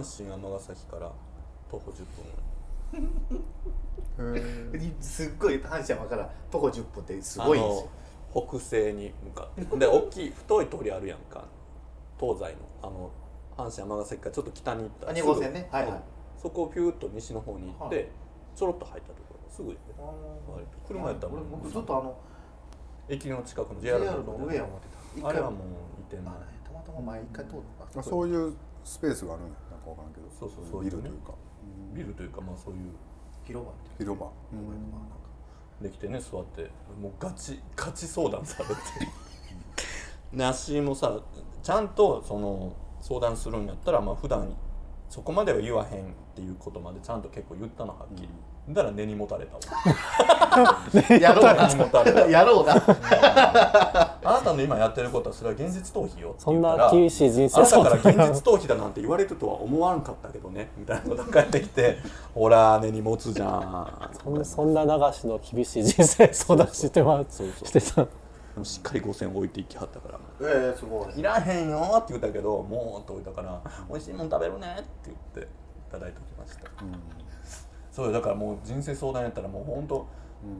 [0.00, 1.10] 阪神尼崎から
[1.68, 2.08] 徒歩10分。
[5.00, 7.82] すっごい阪神山から徒歩10分ってすごいんですよ。
[7.82, 7.88] あの
[8.44, 9.76] 北西に向かって。
[9.78, 11.44] で大きい太い通りあるやんか。
[12.20, 12.56] 東西の。
[12.82, 13.10] あの
[13.56, 15.06] 阪神尼崎からちょっと北に行った。
[15.06, 15.68] らあ二号線ね。
[15.72, 15.92] はいはい。
[15.92, 16.00] うん。
[16.36, 18.08] そこをピューッと西の方に行って、はい
[18.56, 19.50] ちょろっと入ったところ。
[19.52, 19.80] すぐやね
[20.48, 22.16] 割と車やったら僕ずっとあの
[23.06, 24.96] 駅の近くの JR のの上や思ってた。
[25.18, 25.56] 一回あれはも。
[25.58, 25.60] う
[26.00, 27.58] 移転あなたまたま前一回通っ
[27.92, 28.00] た。
[28.00, 29.52] あそういうスペースがあるんや。
[29.70, 30.28] なんかわからんけど。
[30.32, 30.84] そうそうそう。
[30.84, 31.34] ビルというか。
[31.92, 32.92] ビルというかまあそういう。
[33.44, 34.26] 広場って広場。
[34.26, 35.08] まあなん。
[35.12, 35.25] か
[35.80, 36.70] できてね座って。
[37.00, 38.74] もうガチガチ相談されて。
[40.36, 41.20] で足もさ
[41.62, 44.56] ちゃんとその相談するんやったらまあ普段
[45.08, 48.28] そこまでは言わへんっていうことまでちゃんと結構言ったのはっきり、
[48.68, 49.60] だから根に持たれたわ。
[51.20, 52.26] やろうな。
[52.26, 52.74] やろうな。
[54.24, 61.98] あなたの今やってることはそれは現実逃避よって そん言ったらな厳しい人生あなたから現実逃避だなんて言われるとは思わんかったけどねみたいなことが返ってきて
[62.34, 64.10] ほら根に持つじゃん。
[64.22, 68.08] そんなそんな流しの厳しい人生相談してまそうそうしてたで
[68.56, 70.18] もしっかり5000置いていきはったから。
[70.40, 71.20] ええすごい。
[71.20, 75.44] いらへんよって言ったけどもうって置いたから美味しいもん食べるねって言ってい
[75.92, 76.70] ただいておきました、
[77.96, 80.06] そうよだからもう人生相談やったらもうほんと、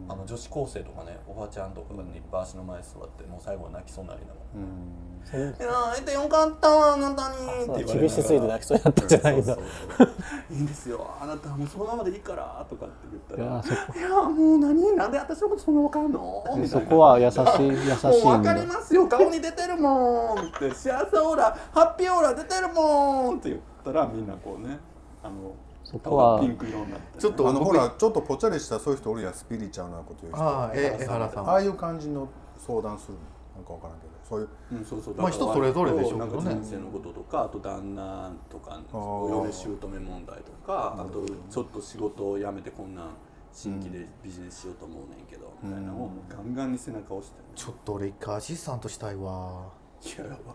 [0.08, 11.06] あの女子高生とかねおばちゃんとかがいっぱい足の前に座ってもう最後は泣きそうになりながらうん「いや会えてよかったわあなたに」って言われ厳しすぎて泣きそうになったんじゃないんいいんですよ。
[11.20, 14.00] あなたはもうそのままでいいからとかって言ったら。
[14.00, 14.96] いやもう何？
[14.96, 16.42] なんで私のことそんなわかんの？
[16.46, 16.68] みたいな。
[16.68, 19.06] そこは優しい優しもういんだ分かりますよ。
[19.08, 20.70] 顔に出てるもんって。
[20.70, 24.78] 幸せオーラハッピーオーラ出てるもんって言ったらみんなこうね
[25.22, 25.54] あの
[25.90, 26.40] そこは。
[26.40, 30.42] ピンク色になってちょっとあのほらちょっとぽっちゃりしたそういう人おるやんスピリチュアルなこと言う人。
[30.42, 33.20] ああえ江原さんああいう感じの相談するの
[33.56, 34.48] なんかわからんけどそういう。
[34.72, 35.14] うん、そうそう。
[35.14, 36.44] まあ人それぞれでしょうけどね。
[36.44, 38.98] なんか人生のこととかあと旦那とかー。
[38.98, 43.08] お嫁姑問題とかあとちょっと仕事を辞めてこんなん
[43.52, 49.70] 新規でビジネスしようと思うねんけど、みたいなのをガンガンに背中を押してちょっと俺一回アシスタントしたいわ。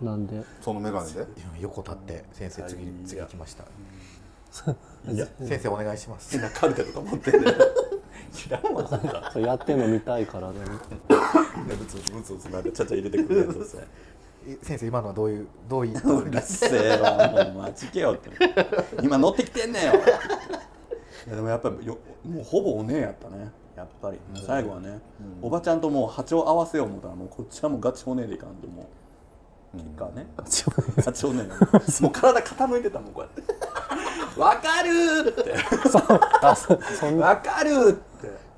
[0.01, 0.43] なんで？
[0.61, 1.25] その眼鏡で？
[1.59, 3.63] 横立って先生次次来ました
[5.13, 5.25] いや。
[5.43, 6.35] 先生お願いします。
[6.35, 7.53] みんなカルテとか持ってんねい
[8.49, 8.87] らんわ。
[8.87, 10.55] そんなそうやってんの見たいからね
[11.67, 13.87] ブツブツブツブツなんかちゃちゃ入れてくるやつですね
[14.47, 16.21] え先生今のはどういうどういう。
[16.21, 18.29] うるせえわもうマジけよって。
[19.01, 19.93] 今乗ってきてんねんよ。
[21.27, 23.51] いやでもやっぱりよもうほぼお姉やったね。
[23.75, 24.19] やっぱり。
[24.45, 24.99] 最後はね、
[25.41, 28.89] おばちゃんともう波長合わせよう思ったらもうこっちはもうガチお姉でいかんとも
[29.73, 29.77] う。
[29.77, 30.27] 結果ね。
[30.37, 30.43] ガ
[31.13, 31.61] チお姉なの。
[32.01, 33.43] もう体傾いてたもんこうやって
[34.37, 35.55] 「わかる!」って。
[36.41, 38.01] あそそ「んなわかる!」って。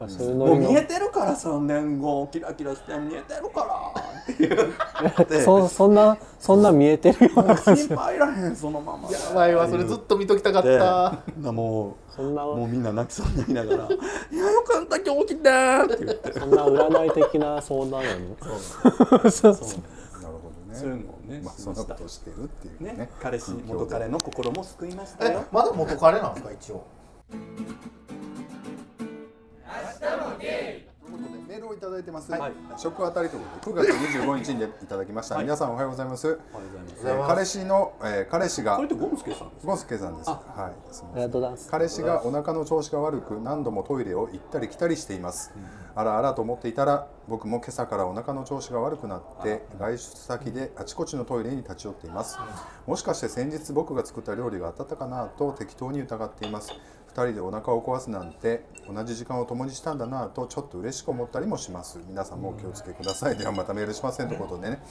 [0.10, 4.02] そういうもう見えてるから3年後キラキラして見えてるから
[4.34, 7.84] って言ってそそんなそんな見えてるような感じ。
[7.88, 15.50] 心配いらへんそのままやばいわそれずっと見ときたかっでたなもそんなうもうみんな泣きそうになりながら「いやよかった今日起きて!」
[15.96, 16.34] って言って。
[16.38, 18.10] そんな占い的な相談や
[19.24, 19.32] の？
[19.32, 19.56] そう
[20.74, 20.80] ね。
[20.80, 22.94] そういうのをねまあそんなことをしてるっていうね。
[22.94, 26.86] ね彼氏元彼の心も救いましたえよまだ元彼なんですか一応
[31.48, 40.30] メールをいただいてます、はい食あたりということで9月25日にいただきました、皆さんおはようございます、おはようございますえー彼氏の、えー彼氏がこれってゴンスケさんですゴンスケさんです。
[40.30, 41.14] あはいすみません。
[41.14, 41.70] ありがとうございます。
[41.70, 45.52] 彼氏がお腹の調子が悪く何度もトイレを行ったり来たりしています、
[45.96, 52.38] あらあらと思っていたら僕も今朝からお腹の調子が悪くなって外出先であちこちのトイレに立ち寄っています。
[52.88, 56.74] もしかして先日僕が作った料理が当たったかなと適当に疑っています
[57.14, 62.00] 2人でお腹を壊すなんて同じ時間を共にしたんだなとちょっと嬉しく思ったりもします。
[62.08, 63.38] 皆さんもお気をつけください。
[63.38, 64.84] ではまたメールしませんということでね。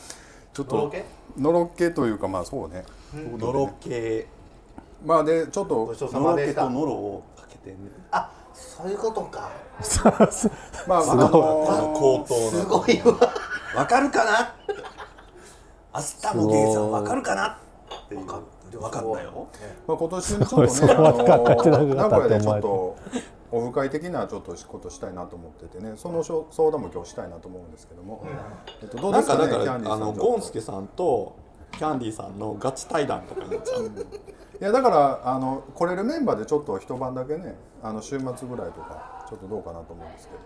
[0.54, 0.92] ちょっと
[1.36, 1.90] のろけ？
[1.90, 2.84] というかまあそうね。
[3.12, 4.28] のろけ。
[5.04, 7.76] まあでちょっとのろけとのろをかけてね。
[8.12, 9.50] あそういうことか。
[10.86, 11.28] まあああのの
[11.96, 13.18] 高騰すのごいわ。
[13.74, 14.54] わかるかな？
[15.94, 17.58] 明日もゲイさんわかるかな？
[18.04, 18.26] っていう
[18.78, 19.46] わかったよ。
[19.86, 20.68] まあ、今年ちょっとね、
[21.94, 22.96] 名古屋でちょっとと
[23.52, 28.24] オフ会的なちょっとことしたいなと思っててね、その相相談も今日したいなと思うんですけども、
[28.80, 31.36] えっと、どうなんかですかね、キャンディーさんだからあのゴンスケさんと
[31.72, 33.90] キャンディーさんのガチ対談とかになっちゃうい
[34.64, 40.40] やだからあの来れるメンバーでちょっと一晩だけね、あの週末ぐらいとかちょっとどうかなと思うんですけど、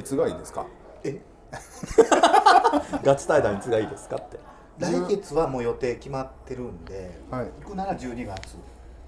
[0.00, 0.66] いつがいいですか？
[3.02, 4.38] ガチ対談いつがいいですかって
[4.80, 7.50] 来月はもう予定決まってるんで、はい。
[7.62, 8.56] 行くなら12月。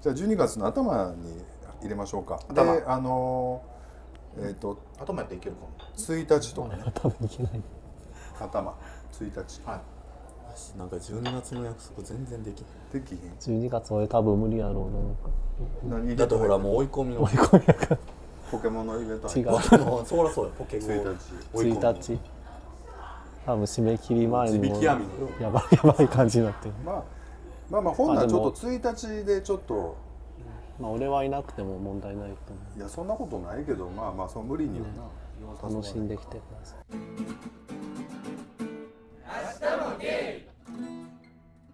[0.01, 1.43] じゃあ12月の頭に
[1.81, 2.39] 入れましょうか。
[2.53, 3.61] で、頭あの
[4.37, 5.69] えっ、と頭やっていけるかも。
[5.97, 7.61] 1日とかね、多分いけない。
[8.39, 8.75] 頭。
[9.11, 10.77] 1日はい。
[10.77, 13.65] なんか12月の約束全然できできひん。
[13.65, 14.89] 12月俺多分無理やろ
[15.81, 15.91] うな。
[15.91, 17.27] なんか何だってほらもう追い込みの。
[18.51, 19.47] ポケモンのイベント入違う。
[20.05, 21.57] そりゃそうやポケゴ1日。
[21.57, 22.19] 追い込み1日
[23.45, 26.73] 多分締め切り前にやばい やばい感じになってる。
[26.85, 27.03] まあ
[27.69, 29.95] まあまあ本来ちょっと1日でちょっと
[30.79, 34.93] まあ俺はいなくても問題ないと思いやそんなことないけどまあまあその無理にはな、
[35.39, 36.83] 言わさうせ楽しんできてください。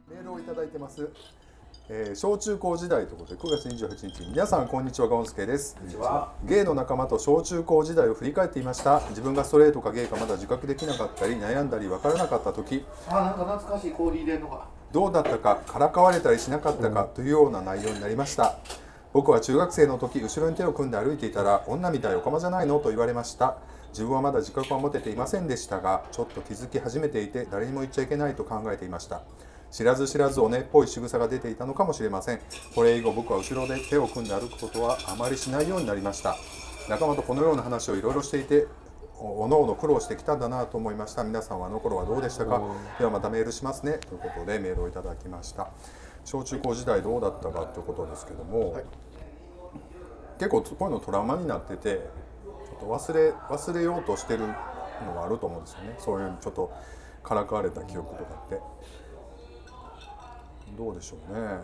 [0.10, 1.10] メールをいただいてます、
[1.92, 5.76] えー小中高時代ということで9月28日皆さんこんにちはゴンスケです。
[6.46, 9.02] ゲイの仲間と小中高時代を振り返っていました。
[9.10, 14.68] 自分がストレートかゲイかまだ自覚できなかったり悩んだり分からなかった時あなんか懐かしい氷入れるのが。
[14.92, 18.60] どうだったかからかわれたりしなかったかというような内容になりました。
[19.12, 23.58] 僕は中学生の時後ろに手を組んで歩いていたら女みたいおかまじゃないのと言われました。
[23.90, 29.24] 自分はまだ自覚は持てていませんでしたがちょっと気づき始めていて誰にも言っちゃいけないと考えていました
[29.72, 32.40] 知らず知らずおねっぽい仕草が出ていたのかもしれません。
[32.74, 36.36] これ以後僕は後ろで手を組んで歩くことはあまりしないようになりました。
[36.90, 38.66] 仲間とこのような話をいろいろしていて
[39.20, 41.24] おおのおの苦労してきたんだなと思いました。
[41.24, 42.62] 皆さんはあの頃はどうでしたか？
[42.98, 44.00] ではまたメールしますね。
[44.00, 45.70] ということでメールをいただきました。
[46.26, 48.76] 小中高時代どうだったかということですけども、
[50.40, 52.10] 結構こういうのトラウマになってて
[52.66, 54.48] ちょっと忘れ忘れようとしてるの
[55.14, 55.96] があると思うんですよね。
[56.00, 56.72] そういうちょっと
[57.22, 58.60] からかわれた記憶とかって
[60.80, 61.60] どうでしょうね。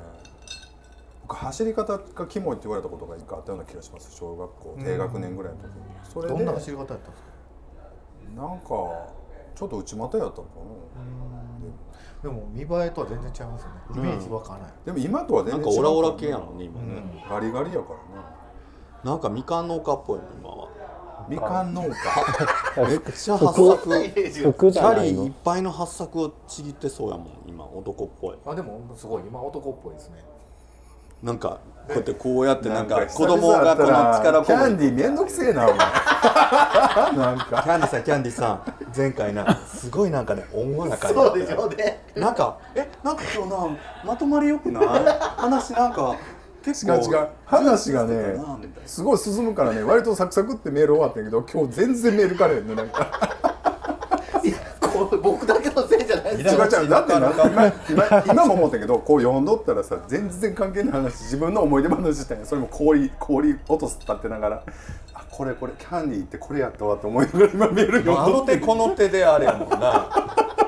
[1.21, 4.13] 僕走り方がキモいって言われたことが一回あったような気がします。
[4.13, 5.71] 小学校低学年ぐらいの時に。
[6.03, 8.41] それでどんな走り方やったんですか？
[8.41, 10.49] なんかちょっと内股やったのか
[12.21, 13.75] でも見栄えとは全然違いますよね。
[13.95, 18.25] イメージわからない、なでも今とは全然違うなんかオラオラ系やのね今ね、ガリガリやからね
[19.03, 20.67] なんかみかん農家っぽいの今は
[21.29, 21.89] みかん農家。
[22.87, 23.77] めっちゃ発作。
[24.51, 28.37] 服じキャリゃないのーいっぱいの発作をちぎってそうやもん今男っぽい。
[28.45, 29.23] あでもすごい。
[29.27, 30.23] 今男っぽいですね。
[31.23, 31.57] なんか
[31.87, 35.77] こうやってこうやってなんか子供がこの力キャンこディーめんどくせえなお前。
[37.17, 37.61] なんか。
[37.63, 38.61] キャンディさんキャンディさん
[38.95, 42.03] 前回なすごいなんかね温和な感じそうでしょうね。
[42.15, 44.85] なんかえなんか今日なまとまりよくない？
[45.37, 46.15] 話なんか
[46.65, 47.27] 結構違う違う。
[47.45, 48.35] 話がね
[48.87, 53.07] すごい進むからね割とサクサクってメール終わったんやけど今日全然メールかれへんねなんか。
[54.43, 56.89] いやこれ僕だけのせいじゃない違う違う。
[56.89, 64.63] だってな今今今も思ったけどこう読んどったらさ全然関係ない話自分の思い出話したんやそれも氷氷落とす立ってながら。
[65.13, 68.59] あこれこれキャンディーってこれやったわと思いながら今メール読あんどっての。
[68.59, 70.09] 手この手であれやもんな。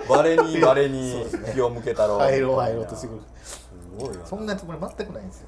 [0.08, 3.20] バレにバレに気を向けたろ入ろう入ろうとしてくる。
[3.44, 5.48] すごいよそんなつもり全くないんですよ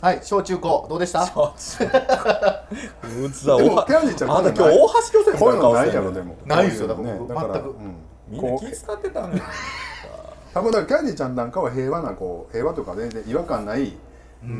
[0.00, 1.22] はい小中高どうでした？
[1.24, 6.36] うつだでもキャンディーちゃんあんた今日大橋巨船こういうのないしてるやろでも。
[6.46, 7.68] ないですよだから全く。
[7.68, 7.96] うん。
[8.28, 9.44] みんなこう気使ってたんだよ。
[10.54, 13.92] 多分だからキャンディーちゃんなんかは平和なこう平和とか全然違和感ない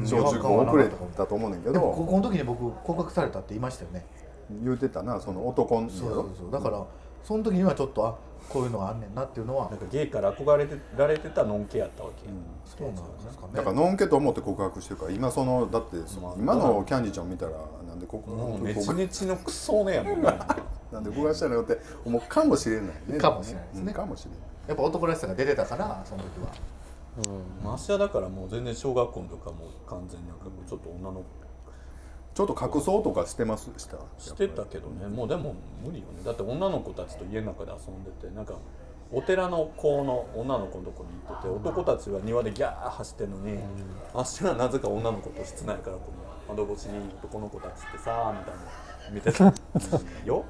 [0.05, 4.05] 小中高遅れたと思うねんけでも高ど校の時に僕告白されたって言いましたよね。
[4.63, 6.51] 言うてたなその男のそうそうそう。
[6.51, 6.85] だから
[7.25, 8.17] その時にはちょっとあ
[8.49, 12.33] こういうのがあんねんなっていうのはなんかゲイから憧れてられてたのんけやったわけや、
[12.65, 13.53] そうなんですかね。
[13.55, 17.53] だからのんけと思って告白してるから今そのだってその今のキャンディーちゃん見たら
[17.87, 20.33] なんで告もう白ネチネチのクソねやもんな。
[20.91, 23.19] なんで告白したのよって思うかもしれないね。
[23.19, 23.85] かもしれないですね。
[23.87, 24.41] うんかもしれない。
[24.67, 26.81] やっぱ男らしさが出てたからその時は。
[27.63, 31.23] マシはだからもう全然小学校の時はもう完全になんかもうちょっと女の
[32.35, 33.71] ちょっと隠そうとかしてます？
[33.77, 35.09] したしてたけどね。
[35.09, 36.23] もうでも無理よね。
[36.25, 38.55] だって女の子たちと家の中で遊んでてなんか
[39.13, 43.59] お寺の子の女の子のとこに行ってて男たちは庭でギャー走ってんのに、
[44.15, 46.13] あっしはなぜか女の子と室内からこ
[46.49, 48.91] の窓越しに男の子たちってさみたいな。
[49.13, 49.53] 見てた。
[50.25, 50.45] よ、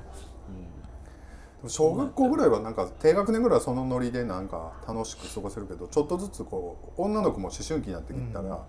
[1.67, 8.63] 小学校ぐらいはなんか低学年ぐらいはそのノリでなんか楽しく過ごせるけどちょっとずつこう女の子も思春期になってきたら、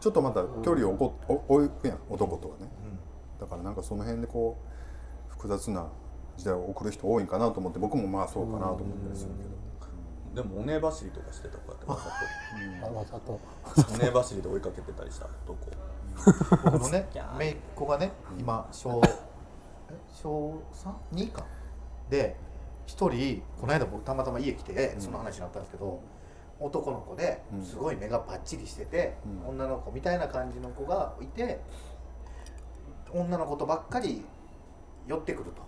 [0.00, 2.68] ちょっとまた距離を置こお置くやん男とはね、
[3.40, 4.56] だからなんかその辺でこ
[5.28, 5.88] う複雑な
[6.36, 9.30] 時代を送る人多いんかなと思って僕もまあそうかなと思ったりする
[10.34, 11.98] けど、でもおね走りとかしてたこうやってわ
[12.84, 13.40] あわざと
[13.74, 13.94] ざと。
[13.94, 15.58] おね走りで追いかけてたりした男
[16.64, 17.08] 僕のね。
[17.38, 20.62] 姪っ子がね今小え小
[21.12, 21.44] 3?2 か。
[22.08, 22.36] で
[22.86, 26.00] 一人この間僕たまたま家来てその話になったんですけど、
[26.60, 29.16] 男の子ですごい目がパッチリしてて、
[29.46, 29.50] うん。
[29.50, 31.60] 女の子みたいな感じの子がいて
[33.12, 34.24] 女の子とばっかり
[35.06, 35.62] 寄ってくると。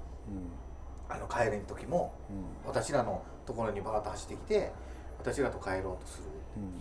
[1.08, 2.68] あの帰れん時もうん。
[2.68, 4.72] 私らのところにバーッと走ってきて
[5.18, 6.24] 私らと帰ろうとする
[6.56, 6.80] うんうん。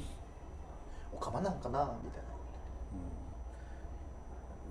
[1.13, 2.29] おかまなんかなみたいな。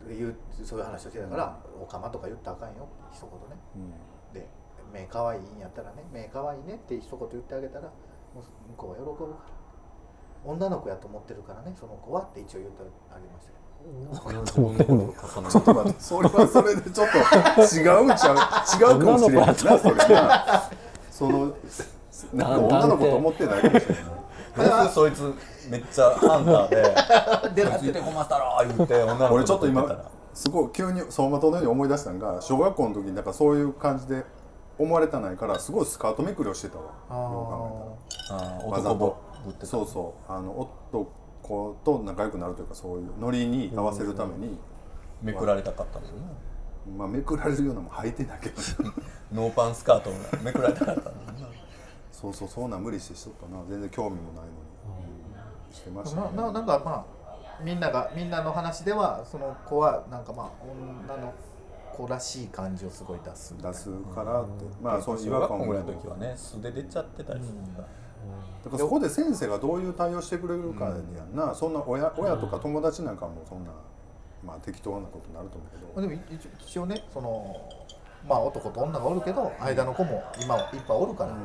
[0.08, 3.56] 言うそういう話をしてたから「おかまとか言ったらあかんよ」一言ね。
[3.76, 4.32] うん。
[4.32, 4.48] で
[4.92, 7.90] 「目かわいいんやったらね目かわいいね」って一言言ってあげたら
[8.34, 8.42] 向
[8.76, 9.58] こうは喜ぶから。
[10.44, 17.18] 女の子やと思ってるからねその子はって一応言ってあげましたけ自分のことを重ねちょっと待ってそれはそれでちょっと
[17.76, 18.36] 違うんちゃう？
[18.80, 20.70] 違うかもしれないなそれな
[21.10, 21.56] その
[22.32, 24.00] なんか女の子と思ってないかもしれな。
[24.00, 24.04] い
[24.56, 25.34] 僕そいつ
[25.68, 34.24] めっちゃハンターでど「ついてこましたろ」言って女の子俺ちょっと今すごい急に走馬灯のように思い出したのが小学校の時になんかそういう感じで
[34.78, 36.84] 思われたないからすごいスカートめくりをしてたわ。
[37.10, 38.70] あよう考えたら。
[38.70, 39.42] わざ男と。
[39.44, 39.66] ぶってた。
[39.66, 40.32] そうそう。
[40.32, 44.58] あの男と仲良くなるというかそういうノリに合わせるために、
[45.22, 46.20] めくられたかったんだよね。
[46.96, 48.54] まあめくられるようなもん履いてないけど。
[49.34, 51.10] ノーパンスカートがめくられたかったんだ
[52.10, 53.62] そうそうそんなん無理してしとったな。
[53.68, 57.18] 全然興味もないのに、してましたね、まあななんかまあ
[57.62, 61.32] みんながみんなの話ではその子はなんかまあ女の
[61.98, 67.88] 子らしい感じをすごい出す出すからって、まあそういう違小学校和感もぐらいの時はね素で出ちゃってたりするから。
[68.64, 73.70] だからそこで先生がどういう対応してくれるかやんな、そんな親親とか友達なんかもそんな、
[74.44, 77.56] まあ適当なことになると思うけど、でも一応一応ねその
[78.28, 81.36] まあ男と女がおるけど間の子も今いっぱいおるから、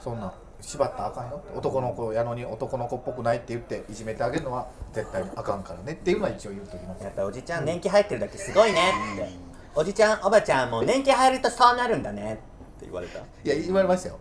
[0.00, 7.04] そんな縛ったらあかんよ男の子やのに男の子っぽくないって言っていじめてあげるのは絶対にあかんからねっていうのは一応言うときます。
[7.04, 8.80] やっぱおじちゃん年季入ってるだけすごいね
[9.14, 9.45] って
[9.78, 12.32] おじちゃんおばちゃんも年季入るとそうなるんだね。
[12.32, 13.18] って言われた。
[13.18, 14.18] いや言われましたよ。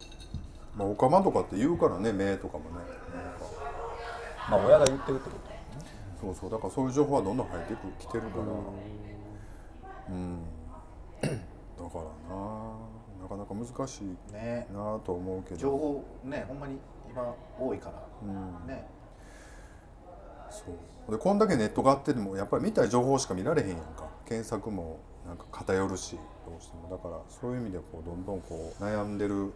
[0.76, 2.76] まあおかまとかって言うからね目とかもね。
[4.50, 5.46] まあ親が言ってるってこと
[6.20, 8.44] そうそうだからそういう情報はどんどん入ってきてるから。
[10.10, 10.44] うん。
[11.22, 11.36] だか
[12.00, 12.04] ら
[12.36, 12.76] な。
[13.22, 15.58] なかなか難しいねなと思うけど。
[15.58, 16.78] 情報ねほんまに
[17.10, 18.04] 今多いから。
[18.24, 18.68] うん。
[18.68, 18.86] ね。
[20.52, 20.66] そ
[21.08, 21.12] う。
[21.12, 24.10] でこんだけネットがあってでもやっぱり見たい情報しか見られへんやんか。
[24.28, 26.90] 検索もなんか偏るしどうしても。
[26.90, 29.52] だからそういう意味でこうどんどんこう悩んでる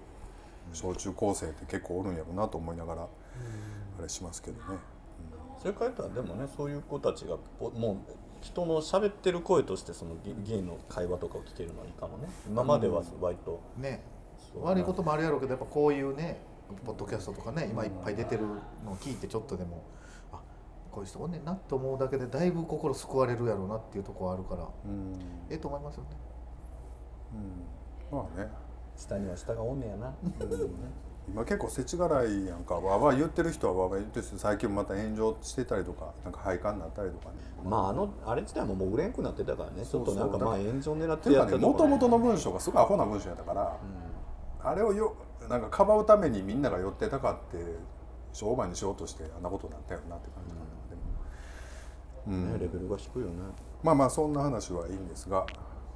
[0.73, 3.01] 小中高生って結構おるんやろうなと思いながら
[3.99, 4.77] あれしますけどね、
[5.59, 12.29] それからでもねそういう子たちがぽもう人の喋ってる声としてそのゲゲイの会話とかを聞けるのはいいかもね。
[12.47, 14.01] 今までは割と、ね。
[14.53, 16.39] そう悪いこともあるやろうけどやっぱこういうね
[16.85, 18.43] ポッドキャストとかね今いっぱい出てる
[18.85, 20.08] のを聞いてちょっとでもあ
[20.91, 24.67] こういう人おんねんなって思うだけでだいぶ心救われるやろうなっていうところはあるから。
[24.85, 25.13] うん。
[25.49, 26.09] ええと思いますよね。
[28.11, 28.49] うん、まあね。
[28.97, 30.13] 下には下がおんねやな、い
[31.29, 32.75] 今結構世知辛いやんか。
[32.75, 37.35] わーわー言ってる人はわーわー言ってるし最近また炎上してたりとかなんか廃刊になったりとかね。
[37.63, 39.85] まああのあれ自体ももう売れんくなってたからね。
[39.85, 43.77] ちょっとなんかまあ炎上狙っってたもともとの文章がすごいアホな文章やったから、
[44.63, 45.15] あれをよ
[45.47, 47.63] なんかかばうためにみんなが寄ってたかって
[48.33, 50.53] 商売にしようとしてあんなことになったよなって感じ
[52.29, 52.53] うん。
[52.53, 53.33] ねレベルが低いよね。
[53.83, 55.45] まあまあそんな話はいいんですが、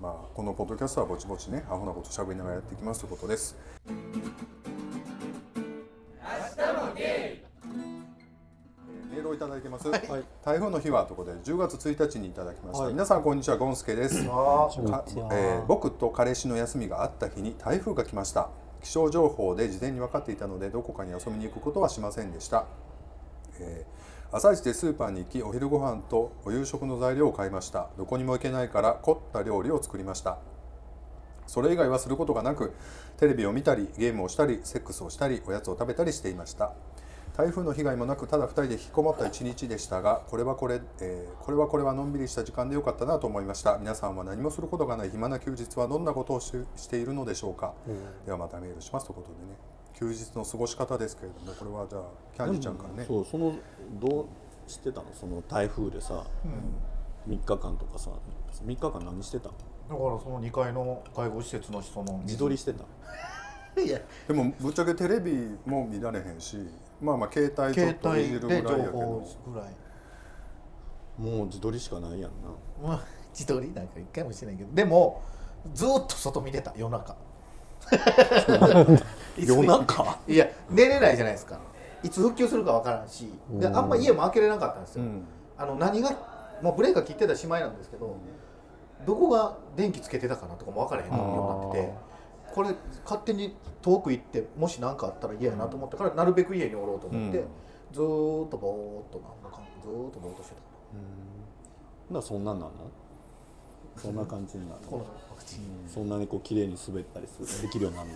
[0.02, 3.56] まあ、このポッドキャストはぼちぼちねアホなことしゃべりながらやっていきますということです。
[9.12, 14.28] メールをいただいてます、台風の日はということで10月1日にいただきました、皆さんこんにちはゴンスケです。
[14.28, 14.70] あ
[15.32, 18.50] えー僕と彼氏の休みがあった日に台風が来ました。
[18.82, 22.66] 気象情報で事前に分かっていたのでどこかに遊びに行くことはしませんでした、
[23.60, 27.90] えー朝一でスーパーに行きお昼ご飯とお夕食の材料を買いました。
[28.00, 30.40] どこにも行けないから凝った料理を作りました。
[31.46, 32.74] それ以外はすることがなく
[33.18, 36.74] テレビを見たりゲームをしたりセックスをしたりおやつを食べたりしていました。
[37.38, 43.78] 台風の被害もなくただ2人で引きこもった一日でしたがこれはこれ、えーこれはこれはのんびりした時間でよかったなと思いました。
[43.78, 47.76] 皆さんは何もすることがない暇な休日はどんなことをししているのでしょうか、
[48.26, 49.73] ではまたメールしますということでね
[50.04, 52.02] 休日の過ごし方ですけれどもこれはじゃあ
[52.36, 53.06] キャンディちゃんからね。
[53.08, 53.56] そうその
[53.94, 54.28] ど
[54.68, 56.26] うしてたのその台風でさ、
[57.28, 58.12] 3日間とかさ
[58.66, 59.54] 3日間何してたの？
[59.90, 62.84] だからその2階の介護施設の人の自撮りしてた？
[63.82, 64.00] いや。
[64.28, 66.58] でもぶっちゃけテレビも見られへんし
[67.02, 68.92] まあまあ携帯ちょっ携といるぐらいやけど。
[68.92, 69.76] 報ぐらい。
[71.18, 72.28] もう自撮りしかないやんな。
[72.82, 74.74] まあ自撮りなんか一回もしてないけど。
[74.74, 75.22] でも
[75.74, 77.16] ずーっと外見てた夜中
[79.38, 80.18] 夜中？
[80.28, 81.60] いや寝れないじゃないですか。
[82.04, 83.28] いつ復旧するかわからんし。
[83.52, 85.26] であんま家も開けれなかったんですよ、うん。
[85.58, 86.12] あの何が
[86.62, 88.16] もうブレーカー切ってたしまいなんですけど
[89.06, 91.90] どこが電気つけてたかなとかも分からへんようになって。
[91.90, 91.94] て
[92.54, 92.70] これ
[93.04, 97.48] 勝手に遠く行ってもし何かあったら嫌やなと思ったからなるべく家におろうと思って、うん。
[97.92, 100.62] ずーっとぼーっとなんかずーっとぼーっとしてた。
[102.10, 102.76] ほなそんなんなんの？
[104.02, 104.82] そんな感じになる。
[104.90, 105.60] こののワクチン。
[105.94, 108.16] そんなにこう綺麗に滑ったりするできるようになるの、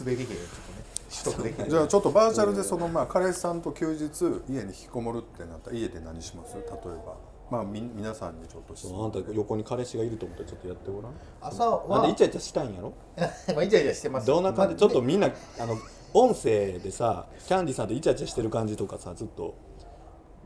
[0.00, 1.70] 滑り芸をちょっとね取得できる。
[1.70, 6.54] じゃあちょっとバーチャルでそのまあ彼氏さんと休日家に引きこもるってなったら家で何します？
[6.56, 6.64] 例え
[7.06, 7.16] ば。
[7.50, 11.12] まあみ皆さんにちょっとあんた横に彼氏がいると思ってちょっとやってごらん。
[11.42, 12.94] 朝なんはでイチャイチャしたいんやろ？
[13.54, 14.26] まあイチャイチャしてます。
[14.26, 14.74] どんな感じ？
[14.74, 15.30] まあちょっとみんな
[15.60, 15.76] あの
[16.14, 19.54] 音声でさキャンディさんとイチャイチャしてる感じとかさずっと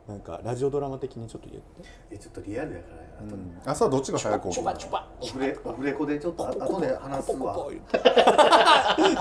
[0.08, 1.70] なんかラジオドラマ的にちょっと言って。
[2.10, 3.60] えちょっとリアルやからあとうん。
[3.66, 4.72] 朝どっちが早く起きるの
[5.20, 7.68] オフレオフレコでちょっとあ後で話すわ。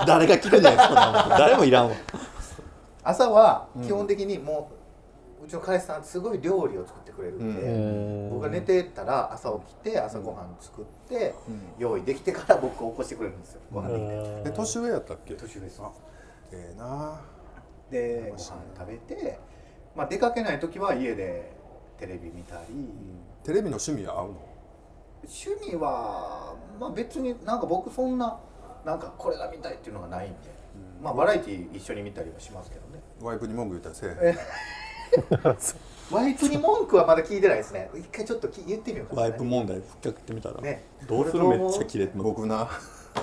[0.06, 1.96] 誰が聞くねんそんなもん誰もいらんわ。
[3.02, 4.70] 朝は基本的にも
[5.42, 7.66] う、うちの彼氏さんすごい料理を作ってくれるんで、う
[8.28, 8.30] ん。
[8.30, 11.34] 僕が寝てたら朝起きて朝ごはん作って、
[11.78, 13.60] 用意できてから僕を起こしてくれるんですよ。
[13.70, 14.50] ご飯できて。
[14.50, 15.34] え年上やったっけ？
[15.34, 15.82] 年上です。
[15.82, 15.90] あ
[16.50, 17.20] ええな
[17.90, 18.38] でご飯
[18.76, 19.38] 食べて、
[19.98, 21.50] まあ、出かけない時は家で
[21.98, 22.88] テレビ見たり、
[23.42, 24.34] テレビの趣味は合うの？
[25.24, 28.38] 趣味は、まあ、別になんか僕そんな
[28.86, 30.36] なんかこれが見たいっていうのがないんで、
[31.02, 33.02] まあバラエティ一緒に見たりはしますけどね。
[33.20, 36.14] ワイプに文句言ったらせえへん。
[36.14, 37.90] ワイプに文句はまだ聞いてないですね。
[37.92, 39.16] 一回ちょっとき言ってみようか。
[39.16, 40.84] なワイプ問題吹っかけてみたら、ね。
[41.08, 41.42] どうする？
[41.42, 42.70] めっちゃ切れて僕な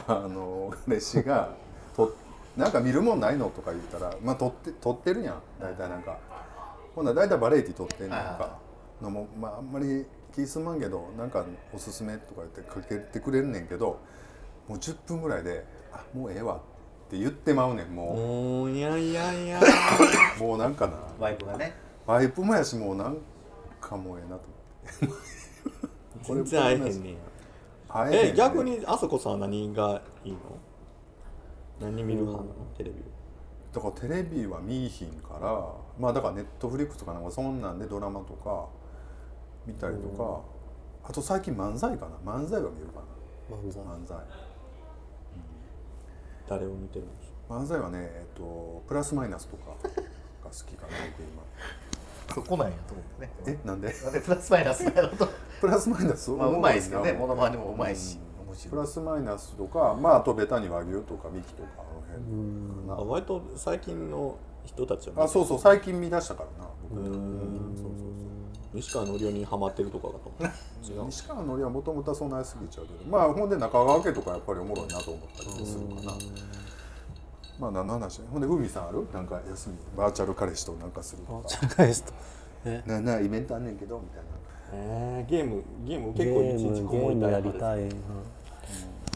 [0.10, 1.54] あの彼氏が
[1.96, 2.14] と
[2.58, 3.50] なんか見るもんないの？
[3.50, 5.42] とか言ったらまあ撮って撮ってるやん。
[5.62, 6.18] 大体なんか
[6.96, 8.58] ほんなら大体バラエティ撮ってんねんはいはか
[9.02, 14.00] のもまああんまり気すまんけどなんかおすすめとか言ってかけてくれんねんけど
[14.68, 16.56] もう10分ぐらいで「あもうええわ」
[17.08, 19.60] って言ってまうねんももういやいやいや。
[19.60, 20.94] う もうなんかな。
[21.20, 21.74] ワイプがね。
[22.08, 23.18] ワイプもやしもうなん
[23.80, 24.44] かもうええなと
[25.04, 25.26] 思って。
[26.26, 27.18] 全然会えへんねん
[28.12, 30.40] え逆にあそこさんは何がいいの？
[31.80, 32.56] 何見る派なの？
[32.78, 32.96] テレビ
[33.76, 35.68] だからテレビは見いひんから
[36.00, 38.68] まあだからネットフリックスとかなんかそんなんでドラマとか
[39.68, 40.42] 見たりとか
[41.10, 42.32] あと最近漫才かな。
[42.32, 43.02] 漫才は見るか
[43.52, 43.84] 漫才。
[43.84, 44.18] な漫才。
[46.48, 47.56] 誰を見てるんですか？
[47.56, 50.94] 漫才はねえっとプラスマイナスとかが好きかな
[52.28, 53.32] 僕そこなんやと思ってね。
[53.46, 53.68] 今え？
[53.68, 53.94] なんで？
[54.04, 55.28] なんでプラスマイナスやろと。
[55.62, 56.32] プラスマイナス？
[56.32, 58.18] まあうまいですけどねもモノマネもうまいし。
[58.48, 58.82] 面プ白い。
[58.82, 61.85] ラスマイナスとかまああとベタに和牛とかミキとか
[62.16, 67.02] あの辺あ割と最近の人たちはあそうそう最近見出したからな僕。
[67.02, 67.10] うー。
[67.10, 68.08] んそうそうそう
[68.74, 70.50] 西川のりおにハマってるとかかと思
[71.04, 71.06] う。
[71.08, 76.12] 西川のりはもともとはそんなにすぎちゃうけどまあほんで中川家とかやっぱりおもろいなと思ったりするかな。
[77.58, 79.08] まあ何の話ほんで海さんある？
[79.14, 79.76] なんか休み。
[79.98, 81.48] バーチャル彼氏となんかするとか。
[81.48, 82.14] 社会ですと。
[82.88, 84.24] ななイベントあんねんけどみたいな。
[84.74, 87.90] えー、ゲームゲームゲ結構一ーム日こもりゲームやりたい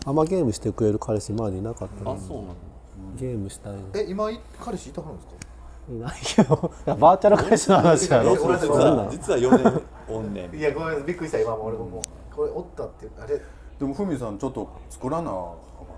[0.05, 2.11] あんまゲームしてくれる彼氏今までいなかったな。
[2.11, 2.55] あそうなの
[3.15, 4.29] ゲームしたいのえ今
[4.59, 5.35] 彼氏いたはるんですか？
[5.89, 8.35] いないけど バーチャル彼氏の話やろ？
[8.35, 10.53] 実は実は4年おんねん。
[10.55, 11.85] いやごめんびっくりした今も俺も。
[11.85, 12.01] もう
[12.35, 13.41] これおったってあれ。
[13.79, 15.39] でもふみさんちょっと作らなあか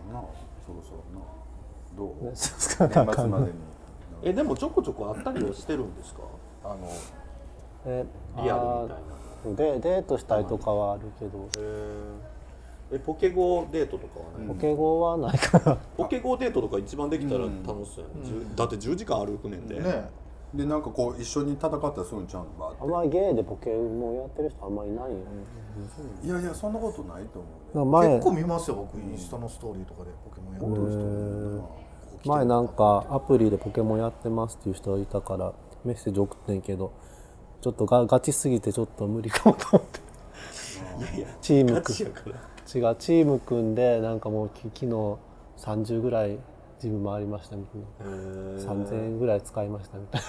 [0.09, 0.21] んな。
[0.65, 1.25] そろそろな。
[1.97, 2.33] どう？
[2.33, 2.87] つか。
[2.87, 3.49] なあかん
[4.23, 6.21] えでもちょこちょこあったりはしてるんですか？
[6.63, 6.77] あの
[7.85, 8.05] え
[8.43, 9.73] リアルみたいな。
[9.73, 11.47] でデートしたいとかはあるけど。
[11.57, 12.13] え
[12.99, 20.09] ポケゴデートとかはね、ポケゴはないから ポケゴデートとか一番できたら楽しそうやね、じゅだって10時間歩くねんで、ね
[20.53, 25.15] でなんかこう一緒に戦ったりするんちゃうのバーあんまりゲーでポケモンやってる人あんまりいないよね。
[25.21, 27.39] っていやいやそんなことないと
[27.73, 28.99] 思う前結構見ますよ僕。
[28.99, 31.61] インスタのストーリーとかでポケモンやってる
[32.21, 32.29] 人。
[32.29, 35.53] 前なんかアプリでポケモンやってますっていう人いたから
[35.85, 36.91] メッセージ送ってんけど
[37.61, 40.01] ちょっとガガチすぎてちょっと無理かもと思って。
[41.41, 41.93] チームガく。
[41.93, 45.17] チやから違うチーム組んでなんかもうき昨日
[45.57, 46.37] 30ぐらい
[46.79, 48.11] ジム回りましたみたいな。
[48.59, 50.21] 3000円ぐらい使いましたみたい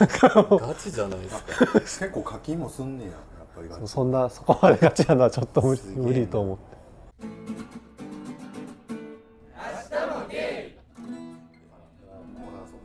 [0.51, 0.59] な。
[0.59, 1.73] ガチじゃないですか。
[1.81, 6.73] 結構課金もすんねややっぱりそんなそこまでガチなのはちょっと無理無理と思って。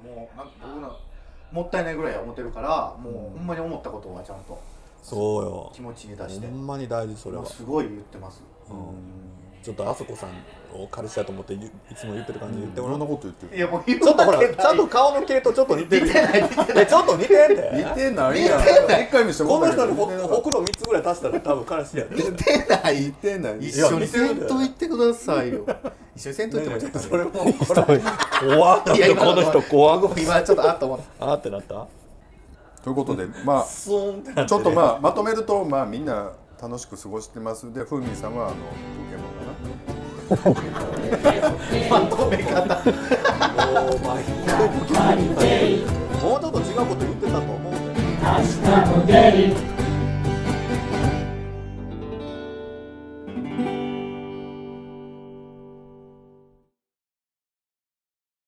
[0.03, 0.95] もうなんか僕ら
[1.51, 4.62] もったいないぐらいは思ってるからもうほんまに思ったことはちゃんと
[5.01, 5.72] そうよ。
[5.74, 6.47] 気持ちに出して。
[6.47, 7.45] ほんまに大事それは。
[7.45, 8.43] すごい言ってます
[9.64, 10.30] ちょっとあそこさん
[10.80, 11.60] を彼氏だと思っていい
[11.95, 13.58] つも言ってる感じで言ってもらうこんなこと言ってる。
[13.58, 16.08] いやもう言うちょっとほらちゃんと顔の系統ちょっと似てる。
[16.10, 18.45] えちょっと似てんで似てない。
[18.45, 22.16] やん一回見してこの人にほくろ3つぐらい足したら多分彼氏やで。
[22.16, 25.66] 似てない似てない一緒にせんといてくださいよ。
[26.16, 28.84] 一緒にせんといてもちょっとねそれも怖っ。
[28.84, 28.89] こ
[29.36, 29.99] の人怖っ。
[29.99, 31.26] 僕今ちょっとあっと思った。
[31.26, 31.88] あーってなった？
[32.84, 36.32] ということでまあちょっとまあまとめるとまあみんな
[36.62, 37.74] 楽しく過ごしてます。
[37.74, 38.55] でふみさんはあの
[40.30, 42.61] まとめ方。
[46.21, 47.73] もうちょっと違うこと言ってたと思う。
[47.73, 47.88] んだよ
[48.23, 49.76] 明日も出る